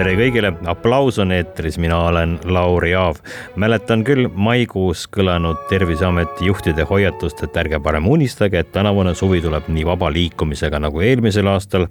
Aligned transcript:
Tere 0.00 0.14
kõigile, 0.16 0.50
aplaus 0.70 1.18
on 1.20 1.32
eetris, 1.34 1.76
mina 1.80 1.98
olen 2.06 2.38
Lauri 2.48 2.94
Aav. 2.96 3.18
mäletan 3.60 4.00
küll 4.04 4.30
maikuus 4.32 5.02
kõlanud 5.12 5.66
Terviseameti 5.68 6.46
juhtide 6.48 6.86
hoiatust, 6.88 7.42
et 7.44 7.56
ärge 7.60 7.80
parem 7.84 8.06
unistage, 8.08 8.62
et 8.62 8.70
tänavune 8.72 9.12
suvi 9.14 9.42
tuleb 9.44 9.68
nii 9.68 9.84
vaba 9.84 10.08
liikumisega 10.12 10.80
nagu 10.80 11.02
eelmisel 11.04 11.50
aastal. 11.52 11.86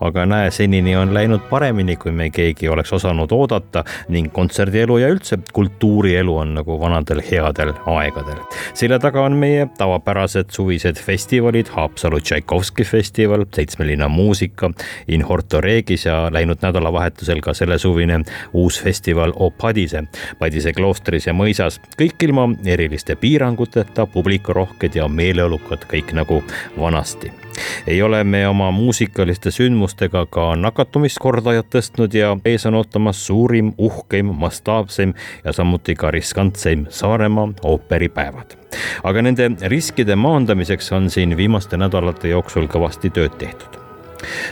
aga 0.00 0.26
näe, 0.26 0.50
senini 0.50 0.94
on 0.96 1.14
läinud 1.14 1.48
paremini, 1.50 1.96
kui 1.96 2.12
me 2.12 2.30
keegi 2.30 2.68
oleks 2.68 2.92
osanud 2.92 3.32
oodata 3.32 3.82
ning 4.08 4.30
kontserdielu 4.32 4.98
ja 4.98 5.08
üldse 5.08 5.40
kultuurielu 5.52 6.36
on 6.36 6.54
nagu 6.54 6.78
vanadel 6.80 7.22
headel 7.30 7.74
aegadel. 7.86 8.38
selja 8.74 8.98
taga 8.98 9.22
on 9.22 9.32
meie 9.32 9.66
tavapärased 9.78 10.50
suvised 10.50 11.02
festivalid, 11.02 11.74
Haapsalu 11.74 12.20
Tšaikovski 12.20 12.84
festival, 12.84 13.46
Seitsmelinna 13.54 14.08
muusika, 14.08 14.70
In 15.08 15.22
Horto 15.22 15.60
Regis 15.60 16.06
ja 16.06 16.28
läinud 16.30 16.62
nädalavahetusel 16.62 17.40
ka 17.40 17.47
sellesuvine 17.54 18.20
uus 18.52 18.82
festival 18.82 19.32
O 19.36 19.50
Padise, 19.50 20.04
Padise 20.38 20.72
kloostris 20.72 21.26
ja 21.26 21.32
mõisas. 21.32 21.80
kõik 21.98 22.22
ilma 22.22 22.48
eriliste 22.64 23.16
piiranguteta, 23.16 24.06
publikurohked 24.06 24.94
ja 24.94 25.08
meeleolukad, 25.08 25.84
kõik 25.88 26.12
nagu 26.12 26.42
vanasti 26.78 27.32
ei 27.86 28.02
ole 28.02 28.24
me 28.24 28.48
oma 28.48 28.70
muusikaliste 28.70 29.50
sündmustega 29.50 30.26
ka 30.30 30.52
nakatumiskordajat 30.56 31.70
tõstnud 31.74 32.14
ja 32.14 32.36
ees 32.44 32.66
on 32.66 32.78
ootamas 32.78 33.24
suurim, 33.26 33.72
uhkeim, 33.78 34.32
mastaapseim 34.44 35.14
ja 35.44 35.52
samuti 35.52 35.94
ka 35.94 36.10
riskantseim 36.10 36.86
Saaremaa 36.88 37.48
ooperipäevad. 37.62 38.56
aga 39.02 39.22
nende 39.22 39.50
riskide 39.62 40.16
maandamiseks 40.16 40.92
on 40.92 41.10
siin 41.10 41.36
viimaste 41.36 41.76
nädalate 41.76 42.28
jooksul 42.28 42.66
kõvasti 42.66 43.10
tööd 43.10 43.38
tehtud 43.38 43.78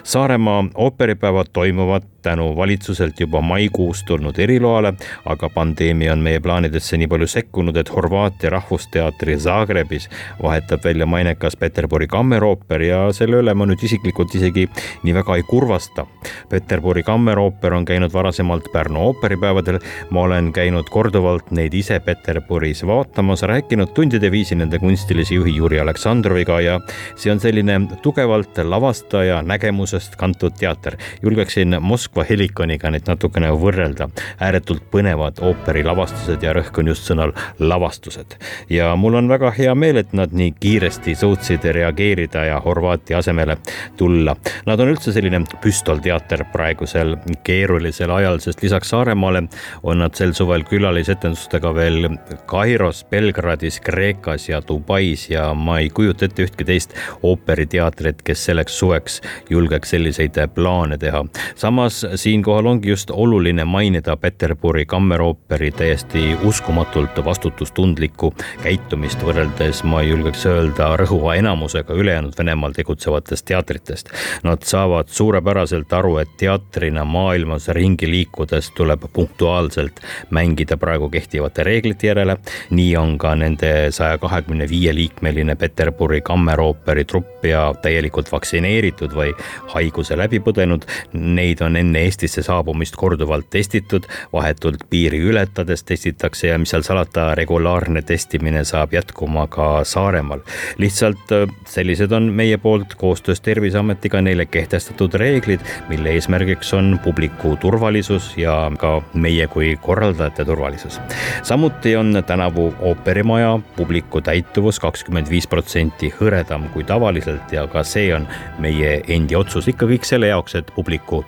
Saaremaa 0.02 0.64
ooperipäevad 0.74 1.46
toimuvad 1.52 2.02
tänu 2.26 2.48
valitsuselt 2.56 3.20
juba 3.20 3.40
maikuus 3.40 4.02
tulnud 4.04 4.38
eriloale, 4.42 4.92
aga 5.30 5.50
pandeemia 5.54 6.12
on 6.16 6.24
meie 6.26 6.40
plaanidesse 6.42 6.98
nii 6.98 7.08
palju 7.10 7.28
sekkunud, 7.30 7.76
et 7.78 7.92
Horvaatia 7.94 8.50
Rahvusteatri 8.56 9.36
Zagrebis 9.38 10.08
vahetab 10.42 10.84
välja 10.84 11.06
mainekas 11.06 11.56
Peterburi 11.56 12.08
kammerooper 12.10 12.82
ja 12.82 13.00
selle 13.14 13.42
üle 13.42 13.54
ma 13.54 13.66
nüüd 13.68 13.82
isiklikult 13.86 14.34
isegi 14.34 14.66
nii 15.04 15.14
väga 15.20 15.36
ei 15.38 15.44
kurvasta. 15.46 16.06
Peterburi 16.50 17.04
kammerooper 17.06 17.76
on 17.78 17.86
käinud 17.86 18.12
varasemalt 18.14 18.72
Pärnu 18.72 19.04
ooperipäevadel, 19.10 19.78
ma 20.10 20.26
olen 20.26 20.50
käinud 20.56 20.90
korduvalt 20.90 21.52
neid 21.54 21.74
ise 21.74 22.00
Peterburis 22.00 22.82
vaatamas, 22.86 23.46
rääkinud 23.46 23.94
tundide 23.94 24.30
viisi 24.34 24.58
nende 24.58 24.80
kunstilise 24.82 25.34
juhi 25.38 25.56
Juri 25.56 25.80
Aleksandroviga 25.80 26.60
ja 26.64 26.80
see 27.14 27.30
on 27.32 27.40
selline 27.42 27.78
tugevalt 28.02 28.58
lavastaja 28.64 29.42
nägemusest 29.46 30.16
kantud 30.16 30.58
teater. 30.58 30.96
julgeksin 31.22 31.76
Moskva 31.80 32.15
Helikoniga 32.24 32.90
neid 32.90 33.08
natukene 33.08 33.50
võrrelda. 33.52 34.08
ääretult 34.40 34.82
põnevad 34.90 35.40
ooperilavastused 35.42 36.42
ja 36.42 36.52
rõhk 36.52 36.78
on 36.78 36.86
just 36.88 37.10
sõnal 37.10 37.32
lavastused. 37.58 38.36
ja 38.70 38.96
mul 38.96 39.14
on 39.14 39.28
väga 39.28 39.50
hea 39.58 39.74
meel, 39.74 39.96
et 39.96 40.12
nad 40.12 40.32
nii 40.32 40.54
kiiresti 40.60 41.14
suutsid 41.14 41.64
reageerida 41.64 42.44
ja 42.44 42.60
Horvaatia 42.60 43.18
asemele 43.18 43.56
tulla. 43.96 44.36
Nad 44.66 44.80
on 44.80 44.88
üldse 44.88 45.12
selline 45.12 45.42
püstolteater 45.62 46.44
praegusel 46.52 47.16
keerulisel 47.44 48.10
ajal, 48.10 48.38
sest 48.38 48.62
lisaks 48.62 48.88
Saaremaale 48.88 49.42
on 49.82 49.98
nad 49.98 50.14
sel 50.14 50.32
suvel 50.32 50.64
külalisetendustega 50.64 51.74
veel 51.74 52.08
Kairos, 52.46 53.04
Belgradis, 53.10 53.80
Kreekas 53.80 54.48
ja 54.48 54.62
Dubais 54.68 55.30
ja 55.30 55.54
ma 55.54 55.78
ei 55.78 55.90
kujuta 55.90 56.24
ette 56.24 56.46
ühtki 56.46 56.64
teist 56.64 56.94
ooperiteatrit, 57.22 58.22
kes 58.22 58.44
selleks 58.44 58.78
suveks 58.78 59.20
julgeks 59.50 59.90
selliseid 59.90 60.38
plaane 60.54 60.98
teha. 60.98 61.24
samas 61.54 62.05
siinkohal 62.14 62.66
ongi 62.66 62.88
just 62.88 63.10
oluline 63.10 63.64
mainida 63.64 64.16
Peterburi 64.16 64.86
kammerooperi 64.86 65.70
täiesti 65.70 66.36
uskumatult 66.44 67.24
vastutustundlikku 67.24 68.34
käitumist 68.62 69.22
võrreldes, 69.22 69.82
ma 69.84 70.02
julgeks 70.02 70.46
öelda, 70.46 70.88
rõhuva 70.96 71.34
enamusega 71.38 71.94
ülejäänud 71.94 72.38
Venemaal 72.38 72.72
tegutsevatest 72.76 73.46
teatritest. 73.46 74.10
Nad 74.42 74.62
saavad 74.62 75.08
suurepäraselt 75.08 75.92
aru, 75.92 76.16
et 76.22 76.36
teatrina 76.38 77.04
maailmas 77.04 77.68
ringi 77.68 78.10
liikudes 78.10 78.70
tuleb 78.76 79.08
punktuaalselt 79.12 80.00
mängida 80.30 80.76
praegu 80.76 81.08
kehtivate 81.10 81.64
reeglite 81.64 82.06
järele. 82.06 82.36
nii 82.70 82.96
on 82.96 83.18
ka 83.18 83.34
nende 83.34 83.90
saja 83.90 84.18
kahekümne 84.18 84.68
viie 84.68 84.94
liikmeline 84.94 85.56
Peterburi 85.56 86.20
kammerooperi 86.20 87.04
trupp 87.04 87.44
ja 87.44 87.74
täielikult 87.82 88.32
vaktsineeritud 88.32 89.14
või 89.14 89.32
haiguse 89.74 90.16
läbi 90.16 90.40
põdenud. 90.40 90.84
Neid 91.12 91.60
on 91.60 91.76
enne 91.76 91.95
Eestisse 92.04 92.42
saabumist 92.42 92.96
korduvalt 92.96 93.50
testitud, 93.50 94.06
vahetult 94.32 94.84
piiri 94.90 95.20
ületades 95.30 95.84
testitakse 95.84 96.48
ja 96.48 96.58
mis 96.58 96.70
seal 96.74 96.84
salata, 96.86 97.34
regulaarne 97.34 98.02
testimine 98.02 98.64
saab 98.64 98.92
jätkuma 98.92 99.46
ka 99.46 99.84
Saaremaal. 99.84 100.40
lihtsalt 100.78 101.32
äh, 101.32 101.48
sellised 101.68 102.12
on 102.12 102.32
meie 102.32 102.58
poolt 102.58 102.94
koostöös 102.94 103.40
Terviseametiga 103.40 104.20
neile 104.22 104.46
kehtestatud 104.46 105.14
reeglid, 105.14 105.60
mille 105.88 106.10
eesmärgiks 106.10 106.74
on 106.74 107.00
publiku 107.04 107.56
turvalisus 107.56 108.32
ja 108.36 108.70
ka 108.78 109.02
meie 109.14 109.46
kui 109.46 109.76
korraldajate 109.82 110.44
turvalisus. 110.44 111.00
samuti 111.42 111.96
on 111.96 112.22
tänavu 112.26 112.74
ooperimaja 112.80 113.58
publiku 113.76 114.20
täituvus 114.20 114.80
kakskümmend 114.80 115.30
viis 115.30 115.46
protsenti 115.46 116.12
hõredam 116.20 116.68
kui 116.72 116.84
tavaliselt 116.84 117.52
ja 117.52 117.66
ka 117.66 117.82
see 117.84 118.14
on 118.14 118.28
meie 118.58 119.00
endi 119.08 119.36
otsus, 119.36 119.68
ikka 119.68 119.86
kõik 119.86 120.04
selle 120.08 120.30
jaoks, 120.32 120.54
et 120.58 120.72
publiku 120.74 121.22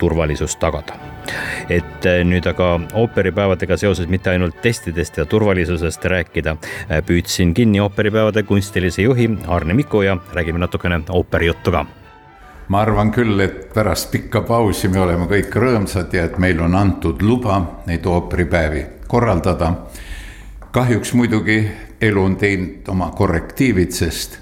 turvalisust 0.49 0.59
tagada. 0.61 0.95
et 1.69 2.07
äh, 2.07 2.25
nüüd 2.25 2.47
aga 2.49 2.81
ooperipäevadega 2.97 3.77
seoses 3.77 4.09
mitte 4.09 4.31
ainult 4.31 4.63
testidest 4.63 5.19
ja 5.19 5.25
turvalisusest 5.25 6.05
rääkida, 6.05 6.57
äh, 6.91 7.03
püüdsin 7.05 7.55
kinni 7.55 7.81
ooperipäevade 7.81 8.43
kunstilise 8.43 9.03
juhi 9.03 9.29
Arne 9.47 9.75
Miku 9.75 10.03
ja 10.03 10.17
räägime 10.33 10.59
natukene 10.59 11.03
ooperijuttu 11.11 11.71
ka 11.71 11.87
ma 12.69 12.81
arvan 12.81 13.11
küll, 13.13 13.41
et 13.41 13.75
pärast 13.75 14.11
pikka 14.11 14.41
pausi 14.41 14.89
me 14.89 15.01
oleme 15.01 15.27
kõik 15.27 15.53
rõõmsad 15.53 16.13
ja 16.13 16.25
et 16.25 16.39
meil 16.39 16.61
on 16.61 16.75
antud 16.75 17.23
luba 17.23 17.83
neid 17.87 18.07
ooperipäevi 18.07 18.87
korraldada. 19.07 19.73
kahjuks 20.73 21.13
muidugi 21.13 21.71
elu 22.01 22.25
on 22.25 22.37
teinud 22.37 22.89
oma 22.89 23.11
korrektiivid, 23.11 23.91
sest 23.91 24.39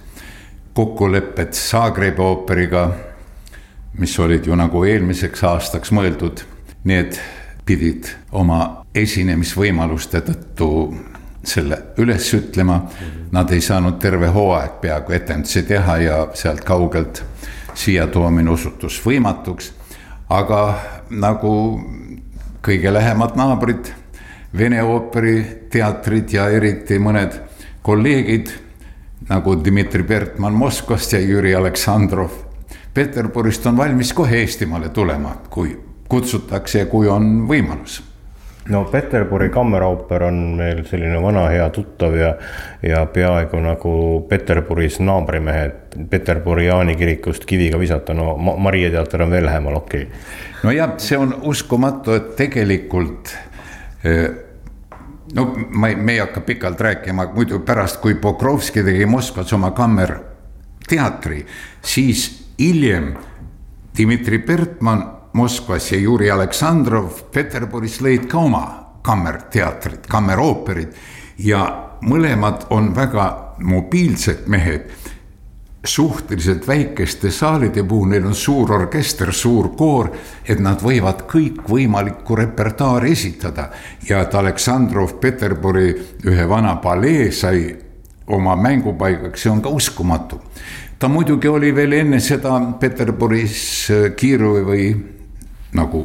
kokkulepped 0.75 1.53
Zagrebi 1.53 2.23
ooperiga 2.23 2.91
mis 3.99 4.19
olid 4.19 4.47
ju 4.47 4.57
nagu 4.57 4.85
eelmiseks 4.85 5.45
aastaks 5.45 5.93
mõeldud, 5.95 6.43
need 6.85 7.19
pidid 7.67 8.11
oma 8.37 8.85
esinemisvõimaluste 8.95 10.21
tõttu 10.27 10.71
selle 11.47 11.79
üles 12.03 12.29
ütlema. 12.35 12.81
Nad 13.33 13.51
ei 13.55 13.63
saanud 13.63 13.99
terve 14.03 14.29
hooaeg 14.35 14.81
peaaegu 14.83 15.15
etendusi 15.17 15.63
teha 15.67 15.97
ja 16.03 16.19
sealt 16.35 16.65
kaugelt 16.67 17.23
siia 17.75 18.07
toomine 18.07 18.51
osutus 18.51 19.01
võimatuks. 19.05 19.73
aga 20.29 20.81
nagu 21.11 21.81
kõige 22.63 22.93
lähemad 22.93 23.37
naabrid, 23.37 23.93
Vene 24.57 24.83
ooperiteatrid 24.83 26.33
ja 26.33 26.47
eriti 26.49 26.97
mõned 26.99 27.35
kolleegid 27.83 28.49
nagu 29.29 29.57
Dmitri 29.65 30.03
Bertmann 30.03 30.57
Moskvast 30.57 31.13
ja 31.13 31.21
Jüri 31.21 31.55
Aleksandrov 31.55 32.46
Peterburist 32.97 33.67
on 33.67 33.77
valmis 33.77 34.13
kohe 34.17 34.39
Eestimaale 34.41 34.89
tulema, 34.89 35.35
kui 35.51 35.75
kutsutakse 36.09 36.79
ja 36.79 36.87
kui 36.89 37.09
on 37.13 37.43
võimalus. 37.49 37.99
No 38.73 38.85
Peterburi 38.89 39.51
kammerooper 39.53 40.23
on 40.27 40.39
meil 40.57 40.81
selline 40.89 41.19
vana 41.23 41.43
hea 41.53 41.67
tuttav 41.71 42.17
ja, 42.17 42.31
ja 42.83 43.03
peaaegu 43.07 43.61
nagu 43.63 43.93
Peterburis 44.29 44.97
naabrimehed 45.05 45.99
Peterburi 46.11 46.65
Jaani 46.67 46.97
kirikust 46.97 47.45
kiviga 47.45 47.79
visata, 47.79 48.17
no 48.17 48.33
Maria 48.37 48.89
teater 48.91 49.27
on 49.27 49.31
veel 49.31 49.45
lähemal, 49.47 49.77
okei. 49.77 50.09
Okay.. 50.09 50.65
nojah, 50.65 50.97
see 50.97 51.21
on 51.21 51.37
uskumatu, 51.53 52.17
et 52.17 52.33
tegelikult 52.41 53.37
eh, 54.09 54.25
no 55.37 55.47
ma 55.69 55.93
ei, 55.93 56.01
me 56.01 56.17
ei 56.17 56.25
hakka 56.25 56.41
pikalt 56.49 56.81
rääkima, 56.81 57.29
muidu 57.37 57.61
pärast, 57.61 58.01
kui 58.01 58.17
Pokrovski 58.25 58.83
tegi 58.89 59.07
Moskvas 59.07 59.53
oma 59.53 59.71
kammerteatri, 59.77 61.45
siis 61.85 62.46
hiljem 62.59 63.15
Dmitri 63.97 64.39
Bertmann 64.39 65.03
Moskvas 65.33 65.93
ja 65.93 65.99
Juri 65.99 66.31
Aleksandrov 66.31 67.27
Peterburis 67.33 68.01
lõid 68.01 68.25
ka 68.31 68.39
oma 68.39 68.65
kammerteatrid, 69.05 70.07
kammerooperid 70.09 70.95
ja 71.45 71.67
mõlemad 72.03 72.69
on 72.73 72.95
väga 72.97 73.27
mobiilsed 73.61 74.47
mehed 74.47 74.89
suhteliselt 75.87 76.67
väikeste 76.69 77.31
saalide 77.31 77.85
puhul, 77.85 78.09
neil 78.11 78.27
on 78.27 78.35
suur 78.35 78.73
orkester, 78.75 79.33
suur 79.33 79.69
koor, 79.79 80.11
et 80.49 80.59
nad 80.61 80.83
võivad 80.83 81.23
kõikvõimalikku 81.31 82.37
repertuaari 82.37 83.13
esitada. 83.13 83.69
ja 84.09 84.21
et 84.21 84.35
Aleksandrov 84.35 85.21
Peterburi 85.21 85.95
ühe 86.27 86.49
vana 86.49 86.77
palee 86.77 87.31
sai 87.33 87.77
oma 88.27 88.57
mängupaigaks, 88.57 89.43
see 89.43 89.51
on 89.51 89.63
ka 89.63 89.69
uskumatu. 89.69 90.41
Ta 90.99 91.09
muidugi 91.09 91.49
oli 91.49 91.75
veel 91.75 91.93
enne 91.93 92.21
seda 92.21 92.57
Peterburis 92.81 93.89
Kiirovi 94.17 94.65
või 94.65 94.85
nagu 95.77 96.05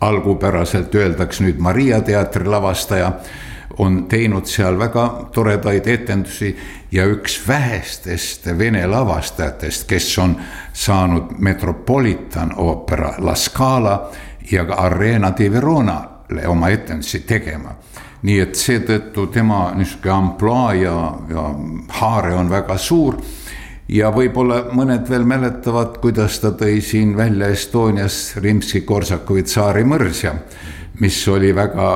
algupäraselt 0.00 0.94
öeldakse 0.94 1.44
nüüd 1.44 1.58
Maria 1.58 2.00
teatri 2.04 2.44
lavastaja 2.44 3.12
on 3.78 4.04
teinud 4.10 4.46
seal 4.46 4.78
väga 4.78 5.06
toredaid 5.32 5.86
etendusi 5.86 6.50
ja 6.92 7.06
üks 7.06 7.38
vähestest 7.48 8.48
vene 8.58 8.86
lavastajatest, 8.86 9.86
kes 9.88 10.18
on 10.18 10.36
saanud 10.72 11.38
Metropolitan 11.38 12.52
oopera 12.56 13.14
La 13.18 13.34
Scala 13.34 14.10
ja 14.50 14.64
ka 14.64 14.74
Arena 14.74 15.32
di 15.38 15.52
Veronale 15.52 16.46
oma 16.48 16.68
etendusi 16.68 17.20
tegema. 17.20 17.76
nii 18.22 18.40
et 18.42 18.56
seetõttu 18.58 19.28
tema 19.30 19.70
niisugune 19.78 20.10
ampluaa 20.12 20.72
ja, 20.74 20.94
ja 21.30 21.42
haare 22.00 22.32
on 22.34 22.48
väga 22.50 22.74
suur 22.78 23.14
ja 23.88 24.10
võib-olla 24.12 24.64
mõned 24.76 25.08
veel 25.08 25.24
mäletavad, 25.28 25.96
kuidas 26.02 26.40
ta 26.42 26.52
tõi 26.56 26.80
siin 26.84 27.16
välja 27.16 27.48
Estonias 27.54 28.36
Rimski-Korsakovi 28.36 29.46
tsaari 29.48 29.84
mõrsja 29.88 30.34
mis 31.00 31.28
oli 31.28 31.52
väga 31.54 31.88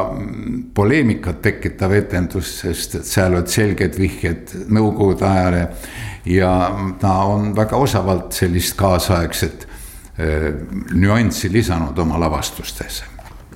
poleemikat 0.74 1.42
tekitav 1.42 1.92
etendus, 1.96 2.52
sest 2.62 3.00
et 3.00 3.08
seal 3.08 3.34
olid 3.34 3.50
selged 3.50 3.98
vihjed 3.98 4.54
nõukogude 4.70 5.26
ajale. 5.26 5.68
ja 6.24 6.50
ta 7.00 7.12
on 7.26 7.50
väga 7.56 7.76
osavalt 7.76 8.32
sellist 8.32 8.76
kaasaegset 8.78 9.66
äh, 9.66 10.52
nüanssi 10.94 11.50
lisanud 11.52 11.98
oma 11.98 12.20
lavastustesse 12.20 13.11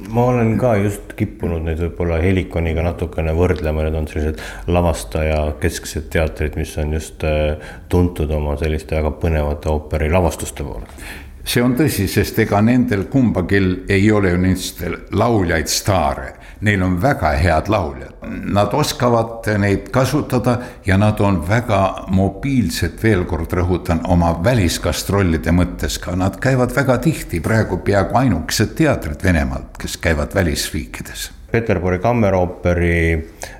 ma 0.08 0.24
olen 0.30 0.54
ka 0.60 0.74
just 0.80 1.12
kippunud 1.18 1.64
neid 1.66 1.80
võib-olla 1.80 2.18
Helikoniga 2.22 2.84
natukene 2.86 3.34
võrdlema, 3.36 3.86
need 3.86 3.98
on 4.00 4.08
sellised 4.10 4.42
lavastaja 4.70 5.40
kesksed 5.62 6.10
teatrid, 6.12 6.58
mis 6.60 6.74
on 6.82 6.96
just 6.96 7.24
äh, 7.26 7.70
tuntud 7.92 8.32
oma 8.36 8.56
selliste 8.60 8.98
väga 8.98 9.14
põnevate 9.22 9.72
ooperi 9.72 10.10
lavastuste 10.12 10.66
poolest 10.66 11.25
see 11.46 11.62
on 11.62 11.76
tõsi, 11.78 12.08
sest 12.10 12.40
ega 12.42 12.58
nendel 12.64 13.06
kumbagi 13.10 13.60
ei 13.92 14.10
ole 14.12 14.32
ju 14.32 14.40
niisuguseid 14.42 15.14
lauljaid 15.16 15.70
staare, 15.70 16.32
neil 16.66 16.82
on 16.82 16.96
väga 17.02 17.30
head 17.38 17.70
lauljad. 17.70 18.26
Nad 18.56 18.74
oskavad 18.74 19.46
neid 19.62 19.90
kasutada 19.94 20.56
ja 20.86 20.98
nad 20.98 21.20
on 21.22 21.38
väga 21.48 22.08
mobiilsed, 22.16 22.98
veel 23.02 23.24
kord 23.30 23.54
rõhutan, 23.54 24.02
oma 24.10 24.32
väliskastrollide 24.44 25.54
mõttes 25.54 26.00
ka, 26.02 26.16
nad 26.18 26.40
käivad 26.42 26.74
väga 26.74 26.98
tihti, 27.06 27.40
praegu 27.44 27.78
peaaegu 27.84 28.18
ainukesed 28.24 28.74
teatrid 28.78 29.22
Venemaalt, 29.22 29.76
kes 29.78 29.96
käivad 30.02 30.34
välisriikides. 30.34 31.30
Peterburi 31.50 32.00
kammerooperi 32.02 32.96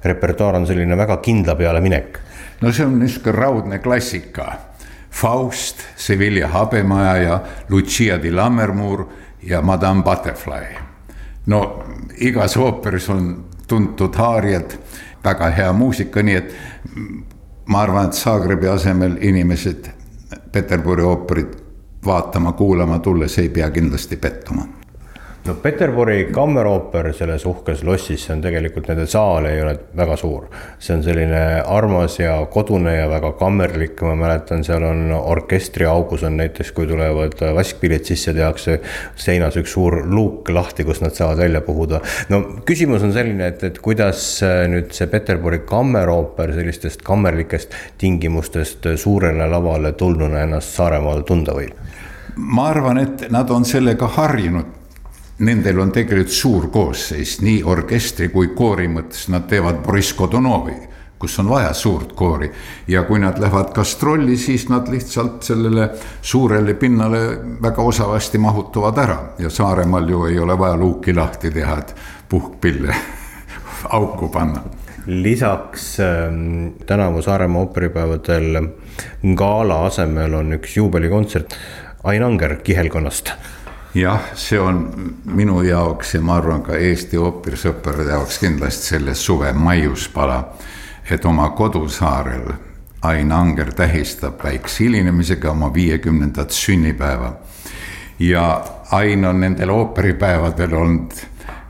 repertuaar 0.04 0.58
on 0.58 0.66
selline 0.66 0.98
väga 0.98 1.20
kindla 1.22 1.54
peale 1.54 1.80
minek. 1.80 2.22
no 2.60 2.72
see 2.72 2.86
on 2.86 2.98
niisugune 2.98 3.36
raudne 3.36 3.78
klassika 3.78 4.46
Faust, 5.16 5.76
Sevilla 5.96 6.48
habemaja 6.48 7.16
ja 7.16 7.40
Lucia 7.68 8.22
di 8.22 8.30
Lammermoor 8.30 9.06
ja 9.42 9.62
Madame 9.62 10.02
Butterfly. 10.02 10.64
no 11.46 11.84
igas 12.20 12.56
ooperis 12.56 13.08
on 13.10 13.44
tuntud 13.68 14.14
haarjad, 14.14 14.76
väga 15.24 15.50
hea 15.50 15.72
muusika, 15.72 16.22
nii 16.22 16.34
et 16.34 16.54
ma 17.66 17.82
arvan, 17.82 18.06
et 18.06 18.12
Zagrebi 18.12 18.68
asemel 18.68 19.16
inimesed 19.20 19.88
Peterburi 20.52 21.02
ooperit 21.02 21.56
vaatama-kuulama 22.06 22.98
tulles 22.98 23.38
ei 23.38 23.48
pea 23.48 23.70
kindlasti 23.70 24.16
pettuma 24.16 24.66
no 25.46 25.54
Peterburi 25.62 26.26
kammerooper 26.34 27.12
selles 27.14 27.44
uhkes 27.46 27.82
lossis, 27.86 28.24
see 28.26 28.34
on 28.34 28.42
tegelikult, 28.42 28.88
nende 28.90 29.06
saal 29.10 29.46
ei 29.46 29.60
ole 29.62 29.74
väga 29.96 30.16
suur. 30.18 30.46
see 30.78 30.94
on 30.96 31.02
selline 31.04 31.42
armas 31.62 32.18
ja 32.18 32.34
kodune 32.50 32.96
ja 32.96 33.06
väga 33.10 33.32
kammerlik, 33.38 34.00
ma 34.02 34.14
mäletan, 34.18 34.64
seal 34.66 34.82
on 34.86 35.12
orkestriaugus 35.16 36.24
on 36.26 36.36
näiteks, 36.40 36.72
kui 36.76 36.86
tulevad 36.90 37.42
vaskpillid 37.54 38.08
sisse, 38.08 38.34
tehakse 38.34 38.80
seinas 39.14 39.58
üks 39.60 39.76
suur 39.76 40.00
luuk 40.06 40.50
lahti, 40.50 40.84
kust 40.84 41.04
nad 41.04 41.14
saavad 41.14 41.44
välja 41.44 41.60
puhuda. 41.66 42.00
no 42.32 42.42
küsimus 42.66 43.04
on 43.06 43.14
selline, 43.14 43.52
et, 43.52 43.62
et 43.70 43.78
kuidas 43.82 44.24
nüüd 44.42 44.90
see 44.96 45.10
Peterburi 45.12 45.62
kammerooper 45.68 46.54
sellistest 46.56 47.04
kammerlikest 47.06 47.76
tingimustest 47.98 48.90
suurele 48.96 49.46
lavale 49.50 49.92
tulnuna 49.92 50.42
ennast 50.46 50.74
Saaremaal 50.76 51.22
tunda 51.28 51.54
võib? 51.54 51.76
ma 52.36 52.66
arvan, 52.68 52.98
et 53.00 53.28
nad 53.32 53.50
on 53.50 53.64
sellega 53.64 54.08
harjunud 54.18 54.85
nendel 55.38 55.78
on 55.80 55.92
tegelikult 55.92 56.32
suur 56.32 56.68
koosseis 56.72 57.40
nii 57.44 57.62
orkestri 57.68 58.28
kui 58.32 58.52
koori 58.56 58.88
mõttes, 58.88 59.26
nad 59.32 59.44
teevad 59.50 59.82
Boriss 59.84 60.14
Godunovi, 60.16 60.76
kus 61.18 61.38
on 61.40 61.50
vaja 61.50 61.72
suurt 61.76 62.12
koori. 62.16 62.50
ja 62.88 63.02
kui 63.02 63.18
nad 63.18 63.38
lähevad 63.38 63.72
gastrolli, 63.74 64.36
siis 64.36 64.68
nad 64.68 64.88
lihtsalt 64.88 65.42
sellele 65.42 65.90
suurele 66.22 66.74
pinnale 66.74 67.20
väga 67.62 67.82
osavasti 67.82 68.38
mahutuvad 68.38 68.98
ära. 68.98 69.18
Ja 69.38 69.50
Saaremaal 69.50 70.08
ju 70.08 70.24
ei 70.26 70.38
ole 70.38 70.58
vaja 70.58 70.76
luuki 70.76 71.14
lahti 71.14 71.50
teha, 71.50 71.78
et 71.78 71.94
puhkpille 72.28 72.94
auku 73.98 74.28
panna. 74.28 74.62
Lisaks 75.06 76.00
ähm, 76.00 76.68
tänavu 76.86 77.22
Saaremaa 77.22 77.60
ooperipäevadel 77.60 78.62
gala 79.34 79.84
asemel 79.86 80.34
on 80.34 80.52
üks 80.52 80.76
juubelikontsert 80.76 81.54
Ain 82.04 82.22
Anger 82.22 82.56
kihelkonnast 82.56 83.30
jah, 83.96 84.20
see 84.34 84.58
on 84.60 85.14
minu 85.24 85.62
jaoks 85.62 86.14
ja 86.14 86.20
ma 86.20 86.36
arvan 86.36 86.62
ka 86.62 86.76
Eesti 86.76 87.18
ooperisõprade 87.20 88.10
jaoks 88.10 88.38
kindlasti 88.42 88.92
selle 88.94 89.14
suve 89.14 89.52
maiuspala. 89.52 90.44
et 91.10 91.24
oma 91.24 91.48
kodusaarel 91.50 92.52
Ain 93.02 93.32
Anger 93.32 93.72
tähistab 93.72 94.42
väikse 94.44 94.84
hilinemisega 94.84 95.50
oma 95.50 95.74
viiekümnendat 95.74 96.50
sünnipäeva. 96.50 97.36
ja 98.18 98.64
Ain 98.90 99.24
on 99.24 99.40
nendel 99.40 99.70
ooperipäevadel 99.70 100.74
olnud 100.74 101.12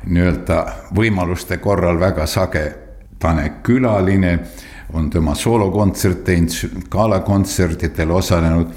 nii-öelda 0.07 0.67
võimaluste 0.95 1.59
korral 1.59 2.01
väga 2.01 2.27
sage 2.27 2.75
pane 3.19 3.53
külaline, 3.63 4.39
on 4.93 5.11
tema 5.11 5.35
soolokontserte 5.35 6.23
teinud, 6.23 6.83
galakontsertidel 6.91 8.11
osalenud 8.11 8.73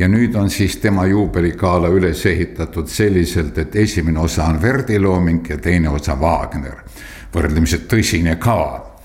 ja 0.00 0.08
nüüd 0.08 0.34
on 0.34 0.48
siis 0.50 0.78
tema 0.80 1.04
juubelikaala 1.06 1.88
üles 1.92 2.24
ehitatud 2.26 2.88
selliselt, 2.88 3.58
et 3.58 3.76
esimene 3.76 4.20
osa 4.20 4.46
on 4.48 4.62
Verdi 4.62 4.98
looming 4.98 5.48
ja 5.50 5.58
teine 5.58 5.88
osa 5.92 6.16
Wagner. 6.16 6.84
võrdlemisi 7.34 7.84
tõsine 7.86 8.36
kava. 8.38 8.96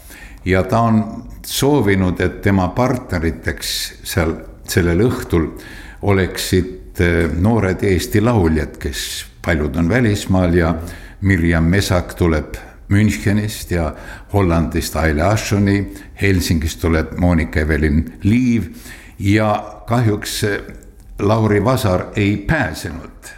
ja 0.46 0.64
ta 0.64 0.80
on 0.80 1.04
soovinud, 1.46 2.22
et 2.22 2.42
tema 2.42 2.68
partneriteks 2.68 3.94
seal 4.04 4.36
sellel 4.68 5.02
õhtul 5.06 5.50
oleksid 6.02 7.02
eh, 7.02 7.30
noored 7.38 7.84
Eesti 7.84 8.22
lauljad, 8.22 8.78
kes 8.80 9.26
paljud 9.42 9.76
on 9.76 9.90
välismaal 9.90 10.54
ja 10.54 10.76
Mirjam 11.22 11.64
Mesak 11.64 12.14
tuleb 12.14 12.56
Münchenist 12.90 13.72
ja 13.72 13.94
Hollandist 14.34 14.96
Aile 14.96 15.22
Ashoni, 15.22 15.94
Helsingist 16.22 16.82
tuleb 16.82 17.18
Monika 17.18 17.60
Evelin 17.60 18.14
Liiv 18.24 18.72
ja 19.20 19.82
kahjuks 19.88 20.44
Lauri 21.20 21.64
Vasar 21.64 22.06
ei 22.16 22.38
pääsenud, 22.48 23.32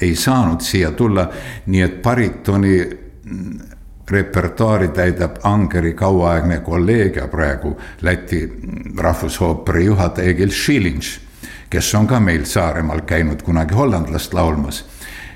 ei 0.00 0.16
saanud 0.16 0.60
siia 0.60 0.90
tulla, 0.92 1.30
nii 1.66 1.82
et 1.82 2.02
baritoni 2.02 3.04
repertuaari 4.10 4.88
täidab 4.88 5.36
Angeri 5.42 5.94
kauaaegne 5.94 6.60
kolleeg 6.60 7.16
ja 7.16 7.28
praegu 7.28 7.78
Läti 8.02 8.58
rahvusooperi 8.96 9.84
juhataja 9.84 10.28
Egil 10.28 10.50
Schilings, 10.50 11.20
kes 11.70 11.94
on 11.94 12.06
ka 12.06 12.20
meil 12.20 12.44
Saaremaal 12.44 13.00
käinud 13.00 13.42
kunagi 13.42 13.74
hollandlast 13.74 14.34
laulmas. 14.34 14.84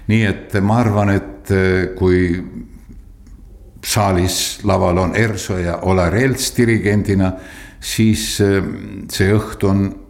nii 0.09 0.25
et 0.25 0.55
ma 0.61 0.79
arvan, 0.81 1.11
et 1.11 1.51
eh, 1.51 1.89
kui 1.97 2.45
saalis 3.85 4.61
laval 4.65 4.99
on 4.99 5.17
Erso 5.17 5.59
ja 5.59 5.77
Olar 5.77 6.15
Elts 6.17 6.53
dirigendina, 6.57 7.33
siis 7.81 8.41
eh, 8.41 8.63
see 9.13 9.33
õhtu 9.33 9.69
on 9.69 10.08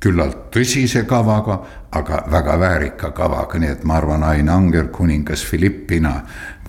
küllalt 0.00 0.48
tõsise 0.54 1.04
kavaga, 1.08 1.60
aga 1.92 2.24
väga 2.32 2.56
väärika 2.60 3.10
kavaga, 3.16 3.58
nii 3.60 3.74
et 3.74 3.84
ma 3.84 3.98
arvan, 4.00 4.24
Ain 4.24 4.48
Anger, 4.48 4.88
kuningas 4.92 5.44
Filippina 5.44 6.20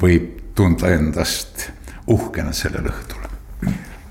võib 0.01 0.53
tunda 0.55 0.91
endast 0.91 1.69
uhkena 2.11 2.51
sellel 2.53 2.91
õhtul. 2.91 3.19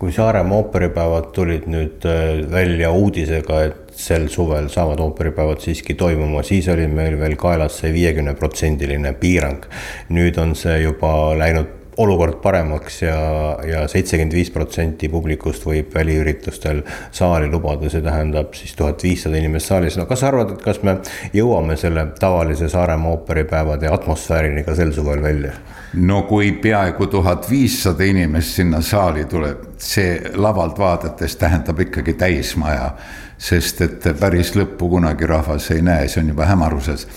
kui 0.00 0.12
Saaremaa 0.16 0.56
ooperipäevad 0.56 1.26
tulid 1.36 1.66
nüüd 1.68 2.06
äh, 2.08 2.38
välja 2.50 2.88
uudisega, 2.90 3.58
et 3.68 3.90
sel 3.92 4.30
suvel 4.32 4.70
saavad 4.72 5.00
ooperipäevad 5.04 5.60
siiski 5.60 5.94
toimuma, 5.94 6.40
siis 6.42 6.68
oli 6.72 6.86
meil 6.88 7.18
veel 7.20 7.36
kaelas 7.36 7.82
see 7.82 7.92
viiekümne 7.92 8.32
protsendiline 8.34 9.12
piirang. 9.20 9.66
nüüd 10.08 10.40
on 10.40 10.54
see 10.56 10.78
juba 10.80 11.12
läinud 11.36 11.79
olukord 11.96 12.40
paremaks 12.42 13.02
ja, 13.02 13.18
ja 13.66 13.82
seitsekümmend 13.88 14.34
viis 14.34 14.50
protsenti 14.54 15.08
publikust 15.08 15.64
võib 15.66 15.94
väliüritustel 15.94 16.82
saali 17.12 17.50
lubada, 17.50 17.90
see 17.90 18.02
tähendab 18.04 18.54
siis 18.58 18.74
tuhat 18.78 19.02
viissada 19.02 19.40
inimest 19.40 19.70
saalis. 19.72 19.98
no 19.98 20.06
kas 20.06 20.22
sa 20.22 20.30
arvad, 20.30 20.54
et 20.54 20.62
kas 20.64 20.82
me 20.86 20.96
jõuame 21.34 21.76
selle 21.80 22.06
tavalise 22.20 22.68
Saaremaa 22.70 23.16
ooperipäevade 23.16 23.90
atmosfäärini 23.90 24.64
ka 24.64 24.74
sel 24.78 24.92
suvel 24.96 25.22
välja? 25.22 25.52
no 25.94 26.22
kui 26.22 26.52
peaaegu 26.52 27.06
tuhat 27.06 27.50
viissada 27.50 28.04
inimest 28.04 28.60
sinna 28.60 28.80
saali 28.80 29.24
tuleb, 29.24 29.74
see 29.78 30.20
lavalt 30.34 30.78
vaadates 30.78 31.36
tähendab 31.36 31.80
ikkagi 31.80 32.14
täismaja, 32.14 32.92
sest 33.40 33.80
et 33.82 34.10
päris 34.20 34.54
lõppu 34.54 34.90
kunagi 34.96 35.26
rahvas 35.26 35.70
ei 35.74 35.82
näe, 35.82 36.08
see 36.08 36.22
on 36.22 36.34
juba 36.34 36.46
hämaruses 36.46 37.08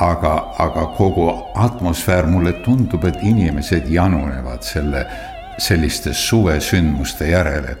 aga, 0.00 0.34
aga 0.58 0.86
kogu 0.96 1.28
atmosfäär, 1.54 2.26
mulle 2.26 2.52
tundub, 2.64 3.04
et 3.04 3.22
inimesed 3.22 3.88
janunevad 3.90 4.64
selle, 4.64 5.06
selliste 5.58 6.14
suvesündmuste 6.14 7.30
järele. 7.30 7.76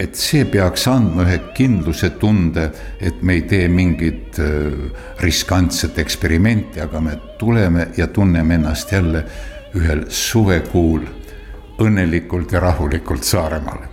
et 0.00 0.16
see 0.16 0.46
peaks 0.48 0.86
andma 0.88 1.26
ühe 1.26 1.34
kindluse 1.52 2.08
tunde, 2.16 2.70
et 3.04 3.18
me 3.22 3.34
ei 3.36 3.42
tee 3.44 3.66
mingit 3.68 4.38
äh, 4.40 4.72
riskantset 5.20 5.98
eksperimenti, 6.00 6.80
aga 6.80 7.00
me 7.04 7.18
tuleme 7.38 7.88
ja 7.96 8.06
tunneme 8.06 8.54
ennast 8.54 8.92
jälle 8.92 9.24
ühel 9.76 10.06
suvekuul 10.08 11.04
õnnelikult 11.84 12.52
ja 12.56 12.64
rahulikult 12.64 13.28
Saaremaale 13.28 13.89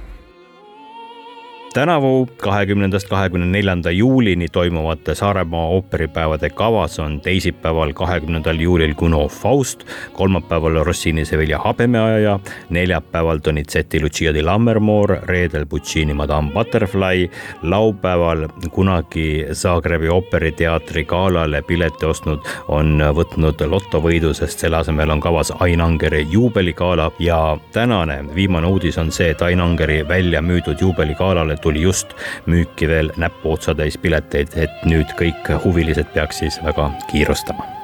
tänavu 1.73 2.29
kahekümnendast 2.37 3.09
kahekümne 3.09 3.45
neljanda 3.45 3.91
juulini 3.91 4.47
toimuvate 4.47 5.15
Saaremaa 5.15 5.67
ooperipäevade 5.67 6.49
kavas 6.49 6.99
on 6.99 7.21
teisipäeval, 7.21 7.93
kahekümnendal 7.93 8.59
juulil 8.59 8.93
Kuno 8.95 9.27
Faust, 9.27 9.83
kolmapäeval 10.13 10.83
Rossini 10.83 11.25
Sevilla 11.25 11.57
Habemeaja, 11.57 12.39
neljapäeval 12.69 13.39
Donizetti 13.45 14.01
Lucia 14.01 14.33
di 14.33 14.41
Lammermoor, 14.41 15.17
reedel 15.23 15.65
Puccini 15.65 16.13
Madame 16.13 16.51
Butterfly, 16.51 17.29
laupäeval 17.61 18.47
kunagi 18.71 19.45
Zagrebi 19.51 20.09
ooperiteatri 20.09 21.05
galale 21.05 21.61
pileti 21.61 22.05
ostnud 22.05 22.39
on 22.67 23.03
võtnud 23.13 23.61
lotovõidu, 23.67 24.33
sest 24.33 24.59
selle 24.59 24.77
asemel 24.77 25.09
on 25.09 25.21
kavas 25.21 25.53
Ain 25.59 25.81
Angeri 25.81 26.27
juubeligala 26.31 27.11
ja 27.19 27.57
tänane 27.71 28.23
viimane 28.35 28.67
uudis 28.67 28.97
on 28.97 29.11
see, 29.11 29.29
et 29.29 29.41
Ain 29.41 29.61
Angeri 29.61 30.07
välja 30.07 30.41
müüdud 30.41 30.81
juubeligalale 30.81 31.56
tuli 31.61 31.81
just 31.81 32.13
müüki 32.45 32.87
veel 32.87 33.11
näpuotsatäis 33.17 33.97
pileteid, 34.01 34.53
et 34.55 34.85
nüüd 34.85 35.15
kõik 35.19 35.55
huvilised 35.63 36.13
peaks 36.13 36.43
siis 36.43 36.61
väga 36.63 36.91
kiirustama 37.11 37.76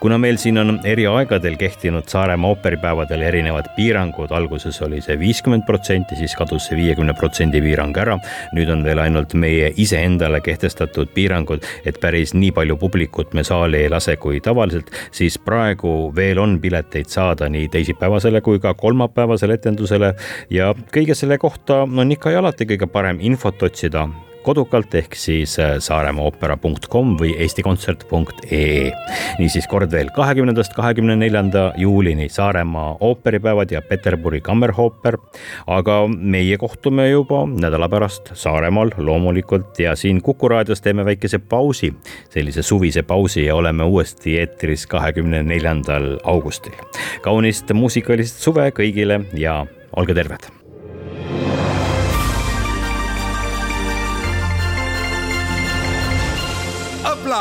kuna 0.00 0.18
meil 0.18 0.36
siin 0.40 0.58
on 0.58 0.78
eri 0.84 1.06
aegadel 1.06 1.56
kehtinud 1.60 2.08
Saaremaa 2.08 2.54
ooperipäevadel 2.54 3.22
erinevad 3.22 3.70
piirangud, 3.76 4.30
alguses 4.34 4.82
oli 4.82 5.00
see 5.04 5.18
viiskümmend 5.20 5.66
protsenti, 5.66 6.16
siis 6.18 6.36
kadus 6.38 6.68
see 6.68 6.78
viiekümne 6.78 7.14
protsendi 7.18 7.60
piirang 7.64 7.96
ära. 7.96 8.18
nüüd 8.54 8.70
on 8.72 8.84
veel 8.84 8.98
ainult 9.02 9.34
meie 9.34 9.72
iseendale 9.76 10.40
kehtestatud 10.40 11.12
piirangud, 11.14 11.64
et 11.86 12.00
päris 12.00 12.34
nii 12.34 12.52
palju 12.56 12.76
publikut 12.76 13.34
me 13.34 13.44
saali 13.44 13.82
ei 13.84 13.90
lase 13.92 14.16
kui 14.16 14.40
tavaliselt, 14.40 14.90
siis 15.12 15.38
praegu 15.38 16.12
veel 16.16 16.38
on 16.38 16.58
pileteid 16.60 17.10
saada 17.12 17.48
nii 17.48 17.68
teisipäevasele 17.72 18.40
kui 18.40 18.60
ka 18.62 18.74
kolmapäevasele 18.74 19.58
etendusele 19.58 20.14
ja 20.50 20.72
kõige 20.94 21.14
selle 21.18 21.38
kohta 21.38 21.82
on 21.84 22.12
ikka 22.12 22.34
ja 22.34 22.42
alati 22.42 22.68
kõige 22.68 22.90
parem 22.92 23.20
infot 23.20 23.62
otsida 23.62 24.08
kodukalt 24.42 24.94
ehk 24.94 25.16
siis 25.18 25.56
äh, 25.60 25.76
saaremaoopera.com 25.82 27.14
või 27.20 27.34
eestikontsert.ee. 27.44 28.90
niisiis 29.38 29.68
kord 29.70 29.92
veel 29.92 30.10
kahekümnendast 30.16 30.74
kahekümne 30.76 31.16
neljanda 31.18 31.72
juulini 31.76 32.28
Saaremaa 32.32 32.96
ooperipäevad 33.00 33.72
ja 33.74 33.82
Peterburi 33.82 34.40
kammerhooper. 34.40 35.18
aga 35.66 35.98
meie 36.08 36.56
kohtume 36.58 37.08
juba 37.10 37.44
nädala 37.46 37.88
pärast 37.88 38.32
Saaremaal 38.34 38.90
loomulikult 38.96 39.78
ja 39.78 39.96
siin 39.96 40.22
Kuku 40.22 40.48
raadios 40.48 40.80
teeme 40.80 41.04
väikese 41.04 41.38
pausi, 41.38 41.94
sellise 42.30 42.62
suvise 42.62 43.02
pausi 43.02 43.44
ja 43.44 43.56
oleme 43.56 43.84
uuesti 43.84 44.38
eetris 44.38 44.86
kahekümne 44.86 45.42
neljandal 45.42 46.18
augustil. 46.24 46.76
kaunist 47.22 47.72
muusikalist 47.72 48.40
suve 48.42 48.70
kõigile 48.70 49.24
ja 49.34 49.64
olge 49.96 50.14
terved 50.14 50.57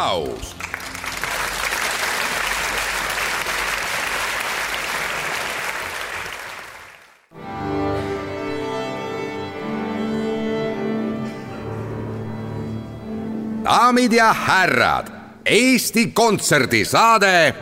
applaus. 0.08 0.56
daamid 13.64 14.14
ja 14.14 14.34
härrad, 14.34 15.08
Eesti 15.46 16.12
Kontserdi 16.14 16.86
saade. 16.86 17.56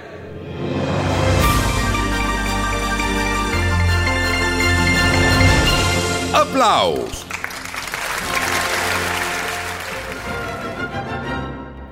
aplaus 6.34 7.25